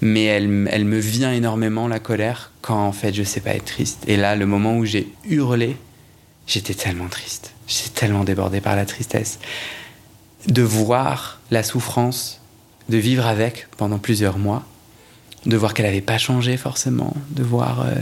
[0.01, 3.65] Mais elle, elle me vient énormément la colère quand en fait je sais pas être
[3.65, 4.05] triste.
[4.07, 5.77] Et là, le moment où j'ai hurlé,
[6.47, 7.53] j'étais tellement triste.
[7.67, 9.39] J'étais tellement débordé par la tristesse.
[10.47, 12.41] De voir la souffrance
[12.89, 14.65] de vivre avec pendant plusieurs mois,
[15.47, 17.95] de voir qu'elle n'avait pas changé forcément, de voir euh,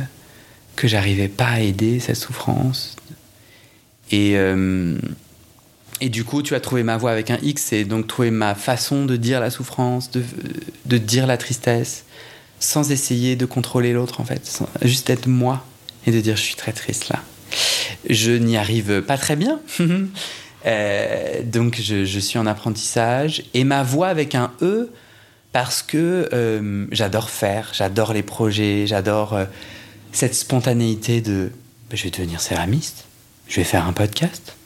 [0.76, 2.96] que j'arrivais pas à aider sa souffrance.
[4.10, 4.98] Et, euh,
[6.00, 8.54] et du coup, tu as trouvé ma voix avec un X, et donc trouver ma
[8.54, 10.22] façon de dire la souffrance, de,
[10.84, 12.04] de dire la tristesse,
[12.60, 15.64] sans essayer de contrôler l'autre en fait, juste être moi
[16.06, 17.22] et de dire je suis très triste là.
[18.08, 19.60] Je n'y arrive pas très bien.
[20.64, 24.90] Euh, donc je, suis en apprentissage et ma voix avec un E
[25.52, 29.44] parce que euh, j'adore faire, j'adore les projets, j'adore euh,
[30.10, 31.52] cette spontanéité de
[31.88, 33.04] ben, je vais devenir céramiste,
[33.46, 34.56] je vais faire un podcast,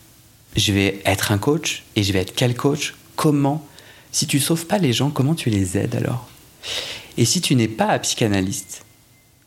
[0.57, 2.95] je vais être un coach et je vais être quel coach?
[3.17, 3.67] Comment?
[4.13, 6.29] Si tu sauves pas les gens, comment tu les aides alors?
[7.17, 8.85] Et si tu n'es pas psychanalyste,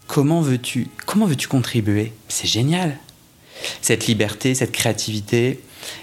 [0.07, 2.13] comment veux-tu comment veux-tu contribuer?
[2.27, 2.97] C'est génial.
[3.81, 5.61] Cette liberté, cette créativité,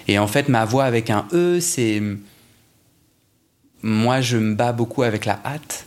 [0.09, 2.03] et en fait, ma voix avec un E, c'est.
[3.83, 5.87] Moi, je me bats beaucoup avec la hâte.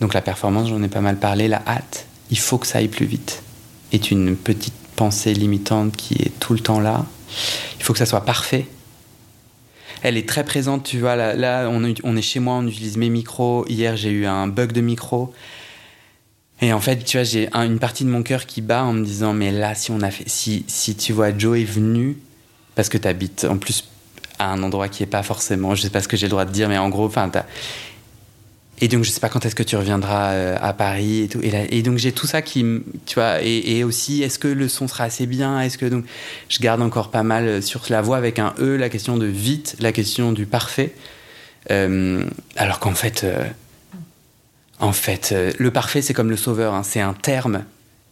[0.00, 1.48] Donc, la performance, j'en ai pas mal parlé.
[1.48, 3.42] La hâte, il faut que ça aille plus vite.
[3.92, 7.06] Est une petite pensée limitante qui est tout le temps là.
[7.78, 8.66] Il faut que ça soit parfait.
[10.02, 11.16] Elle est très présente, tu vois.
[11.16, 13.64] Là, on, est chez moi, on utilise mes micros.
[13.68, 15.32] Hier, j'ai eu un bug de micro.
[16.60, 19.04] Et en fait, tu vois, j'ai une partie de mon cœur qui bat en me
[19.04, 22.18] disant, mais là, si on a fait, si, si tu vois, Joe est venu
[22.74, 23.84] parce que tu habites en plus
[24.38, 26.44] à un endroit qui est pas forcément, je sais pas ce que j'ai le droit
[26.44, 27.30] de dire, mais en gros, enfin,
[28.82, 31.38] et donc je sais pas quand est-ce que tu reviendras euh, à Paris et tout.
[31.40, 32.64] Et, donc j'ai tout ça qui,
[33.06, 36.04] tu vois, et, aussi est-ce que le son sera assez bien, est-ce que donc
[36.48, 39.26] je garde encore pas mal euh, sur la voix avec un E, la question de
[39.26, 40.94] vite, la question du parfait,
[41.70, 42.24] euh,
[42.56, 43.24] alors qu'en fait,
[44.80, 47.64] en fait, le parfait c'est comme le sauveur, hein, c'est un terme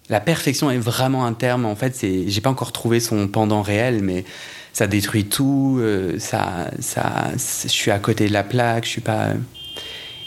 [0.08, 1.64] la perfection est vraiment un terme.
[1.66, 4.24] En fait, c'est, j'ai pas encore trouvé son pendant réel, mais
[4.72, 5.80] ça détruit tout.
[6.18, 8.86] Ça, ça, je suis à côté de la plaque.
[8.86, 9.28] Je suis pas.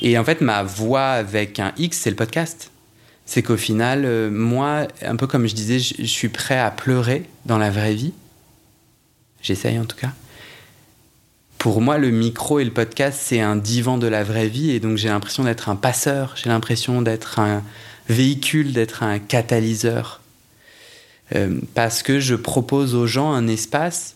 [0.04, 2.70] Et en fait, ma voix avec un X, c'est le podcast.
[3.26, 7.24] C'est qu'au final, euh, moi, un peu comme je disais, je, suis prêt à pleurer
[7.46, 8.14] dans la vraie vie.
[9.42, 10.12] J'essaye en tout cas.
[11.58, 14.82] Pour moi, le micro et le podcast, c'est un divan de la vraie vie, et
[14.82, 16.36] donc j'ai l'impression d'être un passeur.
[16.36, 17.64] J'ai l'impression d'être un,
[18.10, 20.22] véhicule, d'être un catalyseur.
[21.36, 24.16] Euh, parce que je propose aux gens un espace,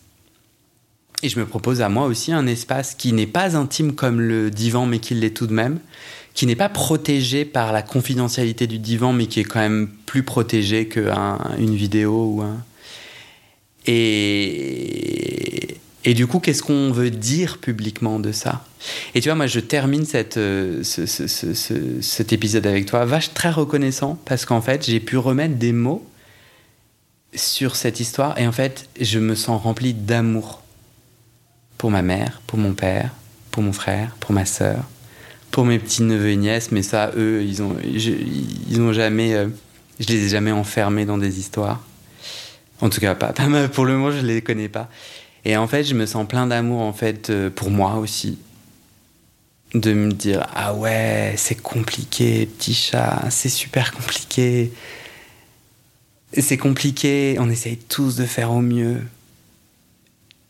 [1.24, 4.52] et je me propose à moi aussi un espace qui n'est pas intime comme le
[4.52, 5.80] divan, mais qui l'est tout de même,
[6.36, 10.22] qui n'est pas protégé par la confidentialité du divan, mais qui est quand même plus
[10.22, 12.44] protégé qu'une vidéo.
[13.88, 18.64] Et, du coup, qu'est-ce qu'on veut dire publiquement de ça?
[19.16, 20.06] Et tu vois, moi, je termine
[20.38, 25.72] euh, cet épisode avec toi, vache très reconnaissant, parce qu'en fait, j'ai pu remettre des
[25.72, 26.06] mots
[27.34, 30.62] sur cette histoire, et en fait, je me sens rempli d'amour
[31.78, 33.12] pour ma mère, pour mon père,
[33.52, 34.84] pour mon frère, pour ma sœur,
[35.52, 39.48] pour mes petits neveux et nièces, mais ça, eux, ils ont, ils ont jamais, euh,
[40.00, 41.84] je les ai jamais enfermés dans des histoires.
[42.82, 44.90] En tout cas, pas, pas pour le moment, je les connais pas.
[45.46, 48.38] Et en fait, je me sens plein d'amour en fait euh, pour moi aussi.
[49.74, 54.72] De me dire ah ouais, c'est compliqué, petit chat, c'est super compliqué.
[56.38, 59.02] C'est compliqué, on essaye tous de faire au mieux.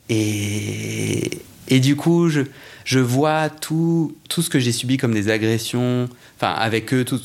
[0.10, 1.30] Et,
[1.68, 2.42] et du coup, je,
[2.86, 7.20] je vois tout, tout ce que j'ai subi comme des agressions, enfin avec eux, tout,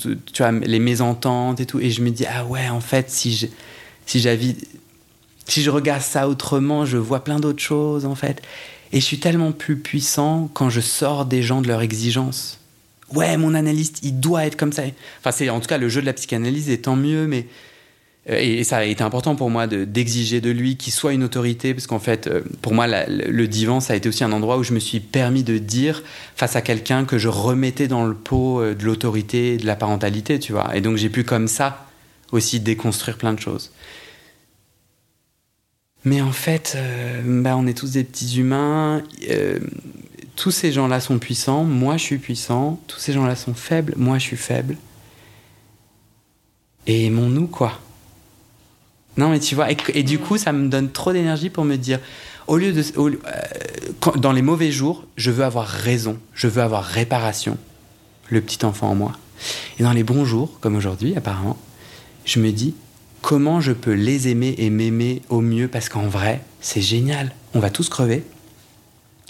[0.62, 1.80] les mésententes et tout.
[1.80, 3.50] Et je me dis, ah ouais, en fait, si
[4.06, 4.56] si j'avais
[5.46, 8.42] si je regarde ça autrement, je vois plein d'autres choses en fait.
[8.92, 12.58] Et je suis tellement plus puissant quand je sors des gens de leur exigence.
[13.14, 14.82] Ouais, mon analyste, il doit être comme ça.
[15.20, 17.46] Enfin, c'est en tout cas le jeu de la psychanalyse est tant mieux, mais
[18.26, 21.88] et ça a été important pour moi d'exiger de, lui qu'il soit une autorité, parce
[21.88, 24.72] qu'en fait, euh, pour moi, le divan, ça a été aussi un endroit où je
[24.72, 26.02] me suis permis de dire
[26.36, 30.38] face à quelqu'un que je remettais dans le pot euh, de l'autorité, de la parentalité,
[30.38, 30.76] tu vois.
[30.76, 31.86] Et donc j'ai pu comme ça
[32.30, 33.72] aussi déconstruire plein de choses.
[36.04, 39.02] Mais en fait, euh, bah, on est tous des petits humains.
[39.30, 39.60] Euh,
[40.34, 42.80] tous ces gens-là sont puissants, moi je suis puissant.
[42.88, 44.76] Tous ces gens-là sont faibles, moi je suis faible.
[46.86, 47.78] Et aimons-nous, quoi?
[49.16, 51.98] Non, mais tu vois, et, du coup, ça me donne trop d'énergie pour me dire,
[52.46, 52.82] au lieu de.
[52.98, 53.10] Euh,
[54.16, 57.58] dans les mauvais jours, je veux avoir raison, je veux avoir réparation,
[58.30, 59.12] le petit enfant en moi.
[59.78, 61.58] Et dans les bons jours, comme aujourd'hui, apparemment,
[62.24, 62.74] je me dis,
[63.20, 67.32] comment je peux les aimer et m'aimer au mieux parce qu'en vrai, c'est génial.
[67.54, 68.24] On va tous crever.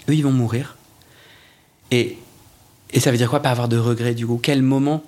[0.09, 0.77] Eux, ils vont mourir.
[1.91, 2.17] Et,
[2.91, 4.39] et ça veut dire quoi pas avoir de regrets du coup?
[4.41, 5.03] Quel moment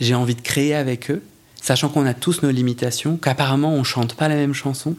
[0.00, 1.22] j'ai envie de créer avec eux,
[1.62, 4.96] sachant qu'on a tous nos limitations, qu'apparemment on chante pas la même chanson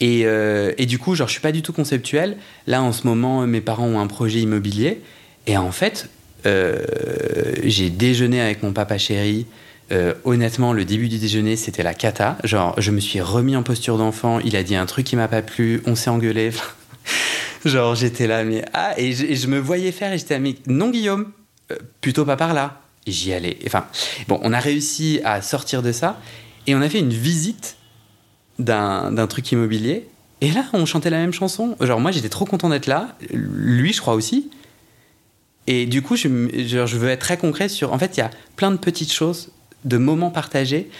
[0.00, 2.36] et, euh, et, du coup, genre, je suis pas du tout conceptuel.
[2.66, 5.00] Là, en ce moment, mes parents ont un projet immobilier.
[5.46, 6.10] Et en fait,
[6.44, 6.84] euh,
[7.64, 9.46] j'ai déjeuné avec mon papa chéri
[9.92, 12.38] euh, honnêtement, le début du déjeuner, c'était la cata.
[12.42, 14.40] Genre, je me suis remis en posture d'enfant.
[14.40, 15.80] Il a dit un truc qui m'a pas plu.
[15.86, 16.50] On s'est engueulé.
[17.64, 21.30] Genre, j'étais là, mais ah, et je, me voyais faire et j'étais mais non, Guillaume,
[22.00, 22.80] plutôt pas par là.
[23.06, 23.58] J'y allais.
[23.66, 23.86] Enfin,
[24.28, 26.20] bon, on a réussi à sortir de ça
[26.66, 27.76] et on a fait une visite
[28.58, 30.08] d'un truc immobilier.
[30.40, 31.76] Et là, on chantait la même chanson.
[31.80, 33.16] Genre, moi, j'étais trop content d'être là.
[33.30, 34.50] Lui, je crois aussi.
[35.66, 37.92] Et du coup, je, je veux être très concret sur.
[37.92, 39.50] En fait, il y a plein de petites choses
[39.86, 40.90] de moments partagés,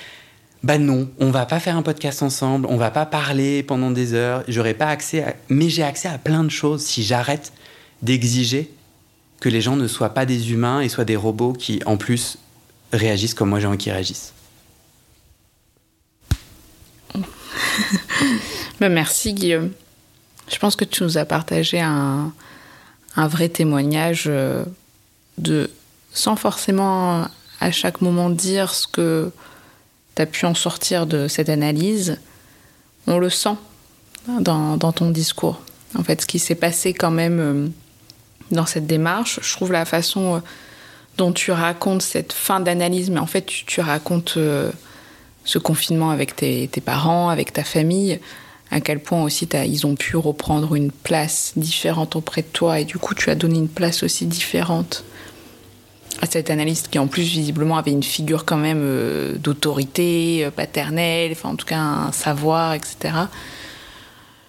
[0.62, 4.14] bah non, on va pas faire un podcast ensemble, on va pas parler pendant des
[4.14, 5.34] heures, j'aurai pas accès à...
[5.48, 7.52] Mais j'ai accès à plein de choses si j'arrête
[8.02, 8.70] d'exiger
[9.40, 12.38] que les gens ne soient pas des humains et soient des robots qui, en plus,
[12.92, 14.32] réagissent comme moi j'ai envie qu'ils réagissent.
[18.80, 19.70] Ben, merci Guillaume.
[20.52, 22.32] Je pense que tu nous as partagé un,
[23.16, 24.64] vrai témoignage euh,
[25.38, 25.70] de,
[26.12, 27.26] sans forcément
[27.60, 29.32] à chaque moment dire ce que
[30.14, 32.18] tu as pu en sortir de cette analyse,
[33.06, 33.56] on le sent
[34.40, 35.60] dans, ton discours.
[35.96, 37.68] En fait, ce qui s'est passé quand même euh,
[38.50, 40.38] dans cette démarche, je trouve la façon euh,
[41.16, 44.70] dont tu racontes cette fin d'analyse, mais en fait, tu, racontes euh,
[45.44, 48.20] ce confinement avec tes, parents, avec ta famille,
[48.70, 52.84] à quel point aussi ils ont pu reprendre une place différente auprès de toi, et
[52.84, 55.04] du coup, tu as donné une place aussi différente
[56.22, 61.32] à cet analyste qui en plus visiblement avait une figure quand même euh, d'autorité paternelle,
[61.32, 63.14] enfin en tout cas un savoir, etc.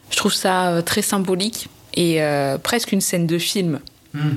[0.10, 2.22] Je trouve ça très symbolique et
[2.64, 3.80] presque une scène de film.
[4.14, 4.36] Hmm.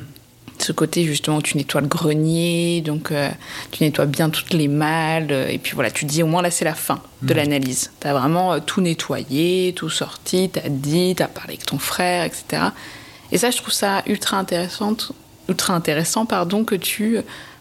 [0.58, 3.12] Ce côté justement où tu nettoies le grenier, donc
[3.70, 6.64] tu nettoies bien toutes les malles, et puis voilà, tu dis au moins là c'est
[6.64, 7.36] la fin de hmm.
[7.36, 7.92] l'analyse.
[8.00, 11.78] Tu as vraiment tout nettoyé, tout sorti, tu as dit, tu as parlé avec ton
[11.78, 12.62] frère, etc.
[13.32, 14.96] Et ça je trouve ça ultra intéressant
[15.48, 17.18] ultra intéressant pardon, que tu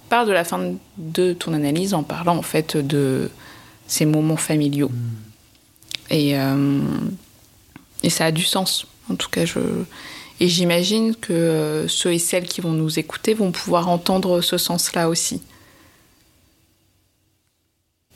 [0.10, 3.30] parles de la fin de ton analyse en parlant en fait de
[3.88, 4.90] ces moments familiaux.
[4.90, 5.30] Hmm.
[6.12, 6.80] Et, euh,
[8.04, 8.88] et ça a du sens.
[9.10, 9.60] En tout cas, je...
[10.42, 15.10] Et j'imagine que ceux et celles qui vont nous écouter vont pouvoir entendre ce sens-là
[15.10, 15.42] aussi.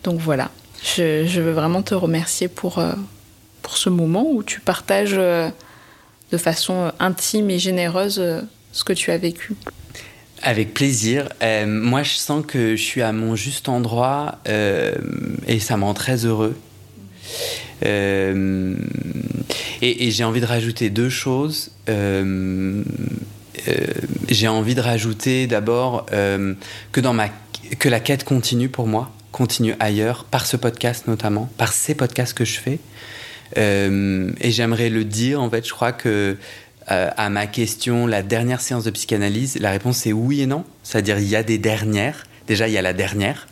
[0.04, 0.50] Donc voilà,
[0.82, 2.94] je, veux vraiment te remercier pour, euh,
[3.62, 5.50] pour ce moment où tu partages euh,
[6.32, 8.24] de façon intime et généreuse
[8.72, 9.56] ce que tu as vécu
[10.44, 11.30] avec plaisir.
[11.42, 14.94] Euh, moi, je sens que je suis à mon juste endroit euh,
[15.48, 16.56] et ça me rend très heureux.
[17.86, 18.76] Euh,
[19.82, 21.72] et, j'ai envie de rajouter deux choses.
[24.30, 27.02] j'ai envie de rajouter d'abord que
[27.80, 32.34] que la quête continue pour moi, continue ailleurs, par ce podcast notamment, par ces podcasts
[32.34, 32.80] que je fais.
[33.58, 36.38] et j'aimerais le dire, en fait, je crois que
[36.92, 40.66] euh, à ma question, la dernière séance de psychanalyse, la réponse est oui et non.
[40.84, 42.26] C'est-à-dire, il y a des dernières.
[42.48, 43.48] Déjà, il y a la dernière,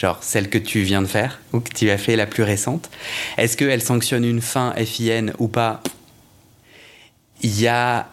[0.00, 2.90] genre celle que tu viens de faire ou que tu as fait la plus récente.
[3.36, 5.82] Est-ce qu'elle sanctionne une fin FIN ou pas?
[7.42, 8.08] Il y a.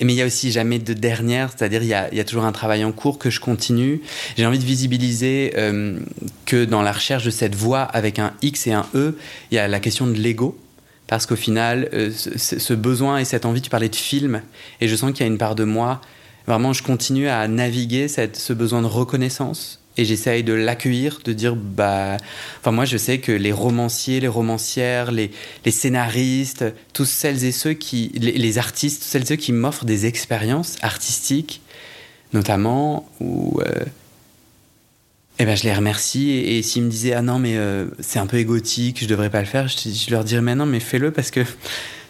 [0.00, 2.82] Mais il y a aussi jamais de dernière, c'est-à-dire il y, a, toujours un travail
[2.82, 4.00] en cours que je continue.
[4.36, 6.00] J'ai envie de visibiliser euh,
[6.44, 9.16] que dans la recherche de cette voix avec un X et un E,
[9.50, 10.58] il y a la question de l'ego
[11.06, 14.40] parce qu'au final, euh, ce, besoin et cette envie, tu parlais de film,
[14.80, 16.00] et je sens qu'il y a une part de moi,
[16.46, 21.32] vraiment, je continue à naviguer cette, ce besoin de reconnaissance, et j'essaye de l'accueillir, de
[21.32, 22.16] dire, bah,
[22.60, 25.30] enfin, moi, je sais que les romanciers, les romancières, les,
[25.64, 26.64] les scénaristes,
[26.94, 31.60] tous celles et ceux qui, les, artistes, celles et ceux qui m'offrent des expériences artistiques,
[32.32, 33.60] notamment, ou.
[33.60, 33.84] Euh,
[35.38, 36.30] eh ben, je les remercie.
[36.30, 39.40] Et, s'ils me disaient, ah non, mais euh, c'est un peu égotique, je devrais pas
[39.40, 41.40] le faire, je, leur dirais, mais non, mais fais-le parce que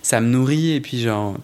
[0.03, 0.73] ça me nourrit.
[0.73, 1.37] Et puis, genre.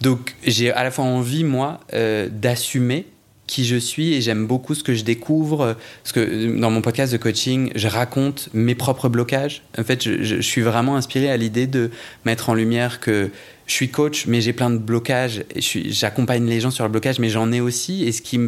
[0.00, 3.06] Donc, j'ai à la fois envie, moi, euh, d'assumer
[3.46, 5.76] qui je suis et j'aime beaucoup ce que je découvre.
[6.02, 9.62] Parce que dans mon podcast de coaching, je raconte mes propres blocages.
[9.78, 11.90] En fait, je, suis vraiment inspiré à l'idée de
[12.24, 13.30] mettre en lumière que
[13.66, 15.44] je suis coach, mais j'ai plein de blocages.
[15.56, 18.04] J'accompagne les gens sur le blocage, mais j'en ai aussi.
[18.04, 18.38] Et ce qui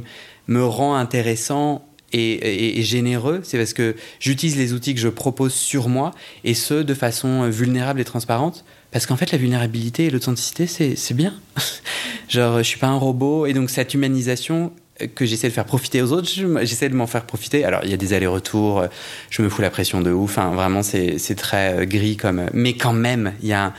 [0.46, 5.88] me rend intéressant et, généreux, c'est parce que j'utilise les outils que je propose sur
[5.88, 6.12] moi,
[6.44, 8.64] et ce, de façon vulnérable et transparente.
[8.90, 11.34] Parce qu'en fait, la vulnérabilité et l'authenticité, c'est bien.
[12.28, 14.72] Genre, je suis pas un robot, et donc cette humanisation
[15.14, 16.28] que j'essaie de faire profiter aux autres,
[16.62, 17.64] j'essaie de m'en faire profiter.
[17.64, 18.84] Alors, il y a des allers-retours,
[19.30, 22.46] je me fous la pression de ouf, enfin, vraiment, c'est très euh, gris comme...
[22.52, 23.74] Mais quand même, il y a...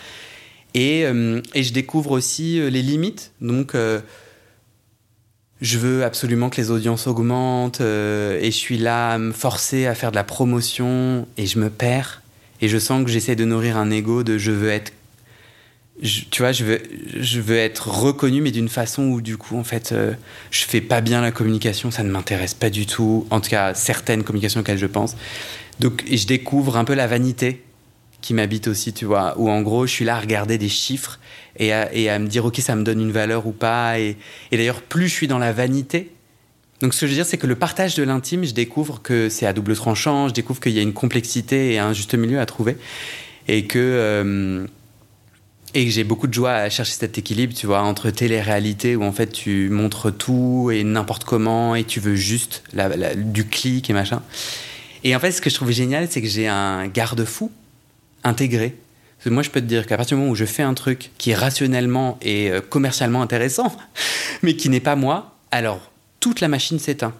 [0.75, 3.73] Et, euh, et, je découvre aussi euh, les limites, donc
[5.61, 9.87] je veux absolument que les audiences augmentent euh, et je suis là à me forcer
[9.87, 12.21] à faire de la promotion et je me perds
[12.61, 14.93] et je sens que j'essaie de nourrir un ego de je veux être
[16.01, 16.81] tu vois je veux
[17.19, 20.13] je veux être reconnu mais d'une façon où du coup en fait euh,
[20.51, 23.73] je fais pas bien la communication ça ne m'intéresse pas du tout en tout cas
[23.73, 25.15] certaines communications auxquelles je pense
[25.79, 27.63] donc je découvre un peu la vanité
[28.21, 31.19] qui m'habite aussi, tu vois, où en gros, je suis là à regarder des chiffres
[31.57, 33.99] et à, et à me dire, ok, ça me donne une valeur ou pas.
[33.99, 34.17] Et,
[34.51, 36.11] et d'ailleurs, plus je suis dans la vanité,
[36.81, 39.29] donc ce que je veux dire, c'est que le partage de l'intime, je découvre que
[39.29, 42.39] c'est à double tranchant, je découvre qu'il y a une complexité et un juste milieu
[42.39, 42.77] à trouver,
[43.47, 44.65] et que, euh,
[45.73, 49.03] et que j'ai beaucoup de joie à chercher cet équilibre, tu vois, entre télé-réalité, où
[49.03, 52.63] en fait tu montres tout et n'importe comment, et tu veux juste
[53.15, 54.21] du clic et machin.
[55.03, 57.51] Et en fait, ce que je trouve génial, c'est que j'ai un garde-fou
[58.23, 58.75] intégré.
[59.25, 61.31] moi, je peux te dire qu'à partir du moment où je fais un truc qui
[61.31, 63.75] est rationnellement et euh, commercialement intéressant,
[64.43, 67.13] mais qui n'est pas moi, alors toute la machine s'éteint.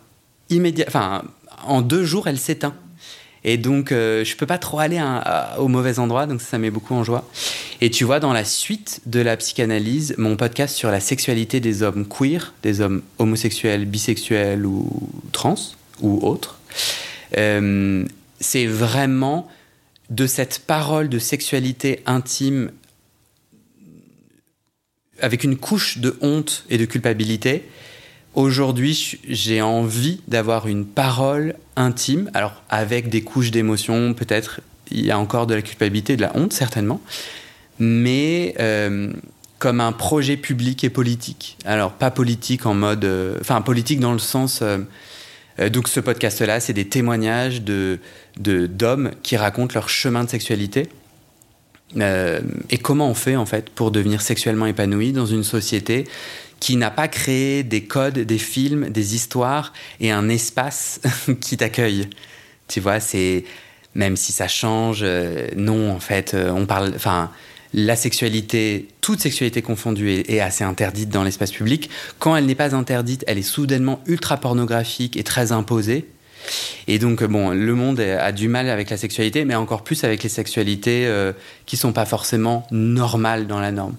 [0.50, 1.24] Immédiat, enfin,
[1.64, 2.74] en deux jours, elle s'éteint.
[3.44, 5.02] Et donc, euh, je peux pas trop aller
[5.58, 7.28] au mauvais endroit, donc ça, met beaucoup en joie.
[7.82, 11.84] Et tu vois, dans la suite de la psychanalyse, mon podcast sur la sexualité des
[11.84, 15.56] hommes queer, des hommes homosexuels, bisexuels ou trans,
[16.02, 16.60] ou autres,
[17.38, 18.06] euh,
[18.40, 19.48] c'est vraiment
[20.10, 22.72] de cette parole de sexualité intime
[25.22, 27.64] avec une couche de honte et de culpabilité,
[28.34, 34.62] aujourd'hui j'ai envie d'avoir une parole intime, alors avec des couches d'émotion, peut-être
[34.92, 37.02] il y a encore de la culpabilité, de la honte certainement,
[37.80, 39.12] mais euh,
[39.60, 41.58] comme un projet public et politique.
[41.66, 44.80] Alors pas politique en mode, euh, enfin politique dans le sens euh,
[45.60, 48.00] euh, donc ce podcast-là, c'est des témoignages de,
[48.38, 50.88] d'hommes qui racontent leur chemin de sexualité.
[51.96, 56.06] Et comment on fait en fait pour devenir sexuellement épanoui dans une société
[56.60, 61.02] qui n'a pas créé des codes, des films, des histoires et un espace
[61.42, 62.10] qui t'accueille.
[62.68, 63.46] Tu vois, c'est
[63.96, 67.32] même si ça change, euh, non en fait, on parle, enfin
[67.74, 71.90] la sexualité, toute sexualité confondue, est, assez interdite dans l'espace public.
[72.18, 76.08] Quand elle n'est pas interdite, elle est soudainement ultra pornographique et très imposée.
[76.88, 80.24] Et donc, bon, le monde a du mal avec la sexualité, mais encore plus avec
[80.24, 81.34] les sexualités euh,
[81.66, 83.96] qui sont pas forcément normales dans la norme.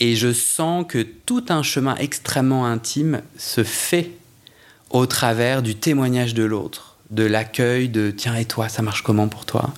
[0.00, 4.10] Et je sens que tout un chemin extrêmement intime se fait
[4.90, 9.28] au travers du témoignage de l'autre, de l'accueil de tiens et toi, ça marche comment
[9.28, 9.72] pour toi?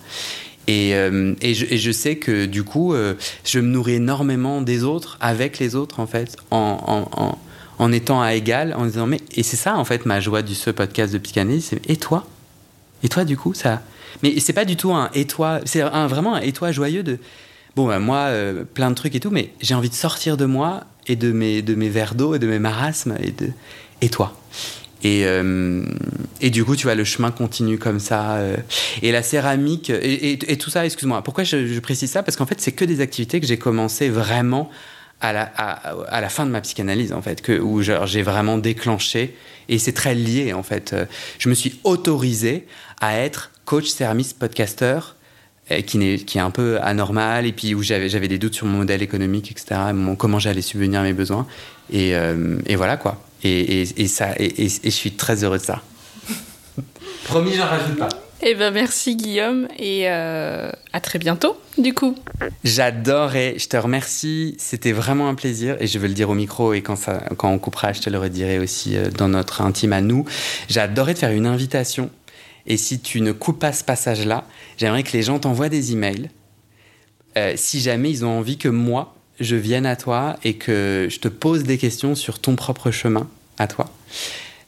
[0.68, 3.14] Et, euh, et, je, je, sais que du coup, euh,
[3.44, 7.38] je me nourris énormément des autres, avec les autres en fait, en, en,
[7.78, 10.54] en étant à égal, en disant mais et c'est ça en fait ma joie du
[10.54, 12.26] ce podcast de psychanalyse, c'est et toi,
[13.02, 13.82] et toi du coup ça,
[14.22, 17.02] mais c'est pas du tout un et toi, c'est un, vraiment un et toi joyeux
[17.02, 17.18] de
[17.76, 20.46] bon bah, moi euh, plein de trucs et tout, mais j'ai envie de sortir de
[20.46, 23.50] moi et de mes de mes verres d'eau et de mes marasmes et de
[24.00, 24.34] et toi
[25.02, 25.84] et, euh,
[26.40, 28.36] et, du coup, tu vois, le chemin continue comme ça.
[28.36, 28.56] Euh.
[29.02, 32.22] et la céramique, et, tout ça, excuse-moi, pourquoi je, précise ça?
[32.22, 34.70] Parce qu'en fait, c'est que des activités que j'ai commencé vraiment
[35.20, 39.36] à la, à, la, fin de ma psychanalyse, en fait, que, où j'ai vraiment déclenché.
[39.68, 40.96] Et c'est très lié, en fait.
[41.38, 42.66] Je me suis autorisé
[43.00, 45.15] à être coach, céramiste, podcasteur,
[45.68, 48.78] qui, est, qui est un peu anormal, et puis où j'avais des doutes sur mon
[48.78, 49.80] modèle économique, etc.,
[50.18, 51.46] comment j'allais subvenir à mes besoins.
[51.92, 53.20] Et, euh, et voilà, quoi.
[53.42, 55.82] Et, ça, et, je suis très heureux de ça.
[57.24, 58.08] Promis, j'en rajoute pas.
[58.42, 62.14] Eh ben merci Guillaume et euh, à très bientôt du coup.
[62.64, 66.74] J'adorais, je te remercie, c'était vraiment un plaisir et je veux le dire au micro
[66.74, 69.94] et quand, ça, quand on coupera je te le redirai aussi euh, dans notre intime
[69.94, 70.26] à nous.
[70.68, 72.10] J'adorais te faire une invitation
[72.66, 74.44] et si tu ne coupes pas ce passage-là,
[74.76, 76.30] j'aimerais que les gens t'envoient des emails
[77.36, 81.18] euh, si jamais ils ont envie que moi je vienne à toi et que je
[81.18, 83.90] te pose des questions sur ton propre chemin à toi.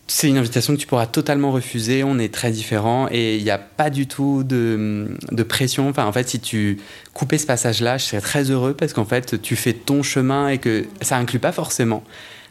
[0.07, 3.51] C'est une invitation que tu pourras totalement refuser, on est très différents et il n'y
[3.51, 5.88] a pas du tout de, pression.
[5.88, 6.78] Enfin, en fait, si tu
[7.12, 10.59] coupais ce passage-là, je serais très heureux parce qu'en fait, tu fais ton chemin et
[10.59, 12.03] que ça inclut pas forcément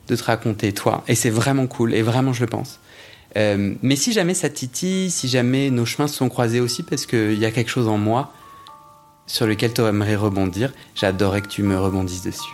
[0.08, 1.04] de te raconter toi.
[1.08, 2.80] Et c'est vraiment cool, et vraiment je le pense.
[3.36, 7.06] Euh, mais si jamais ça titille, si jamais nos chemins se sont croisés aussi, parce
[7.06, 8.32] qu'il y a quelque chose en moi
[9.26, 12.54] sur lequel tu aimerais rebondir, j'adorerais que tu me rebondisses dessus.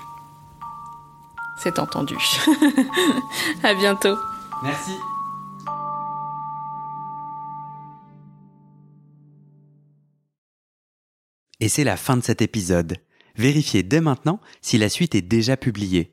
[1.57, 2.15] C'est entendu.
[3.63, 4.17] à bientôt.
[4.63, 4.91] Merci.
[11.59, 12.97] Et c'est la fin de cet épisode.
[13.37, 16.12] Vérifiez dès maintenant si la suite est déjà publiée.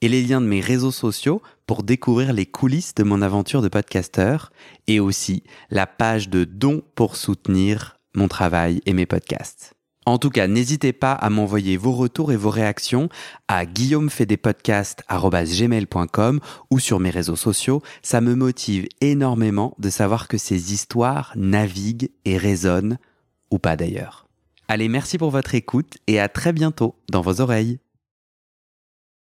[0.00, 3.68] et les liens de mes réseaux sociaux pour découvrir les coulisses de mon aventure de
[3.68, 4.52] podcasteur
[4.86, 9.74] et aussi la page de dons pour soutenir mon travail et mes podcasts.
[10.06, 13.08] En tout cas, n'hésitez pas à m'envoyer vos retours et vos réactions
[13.48, 16.40] à guillaumefedepodcast.com
[16.70, 17.82] ou sur mes réseaux sociaux.
[18.02, 22.96] Ça me motive énormément de savoir que ces histoires naviguent et résonnent,
[23.50, 24.26] ou pas d'ailleurs.
[24.68, 27.78] Allez, merci pour votre écoute et à très bientôt dans vos oreilles.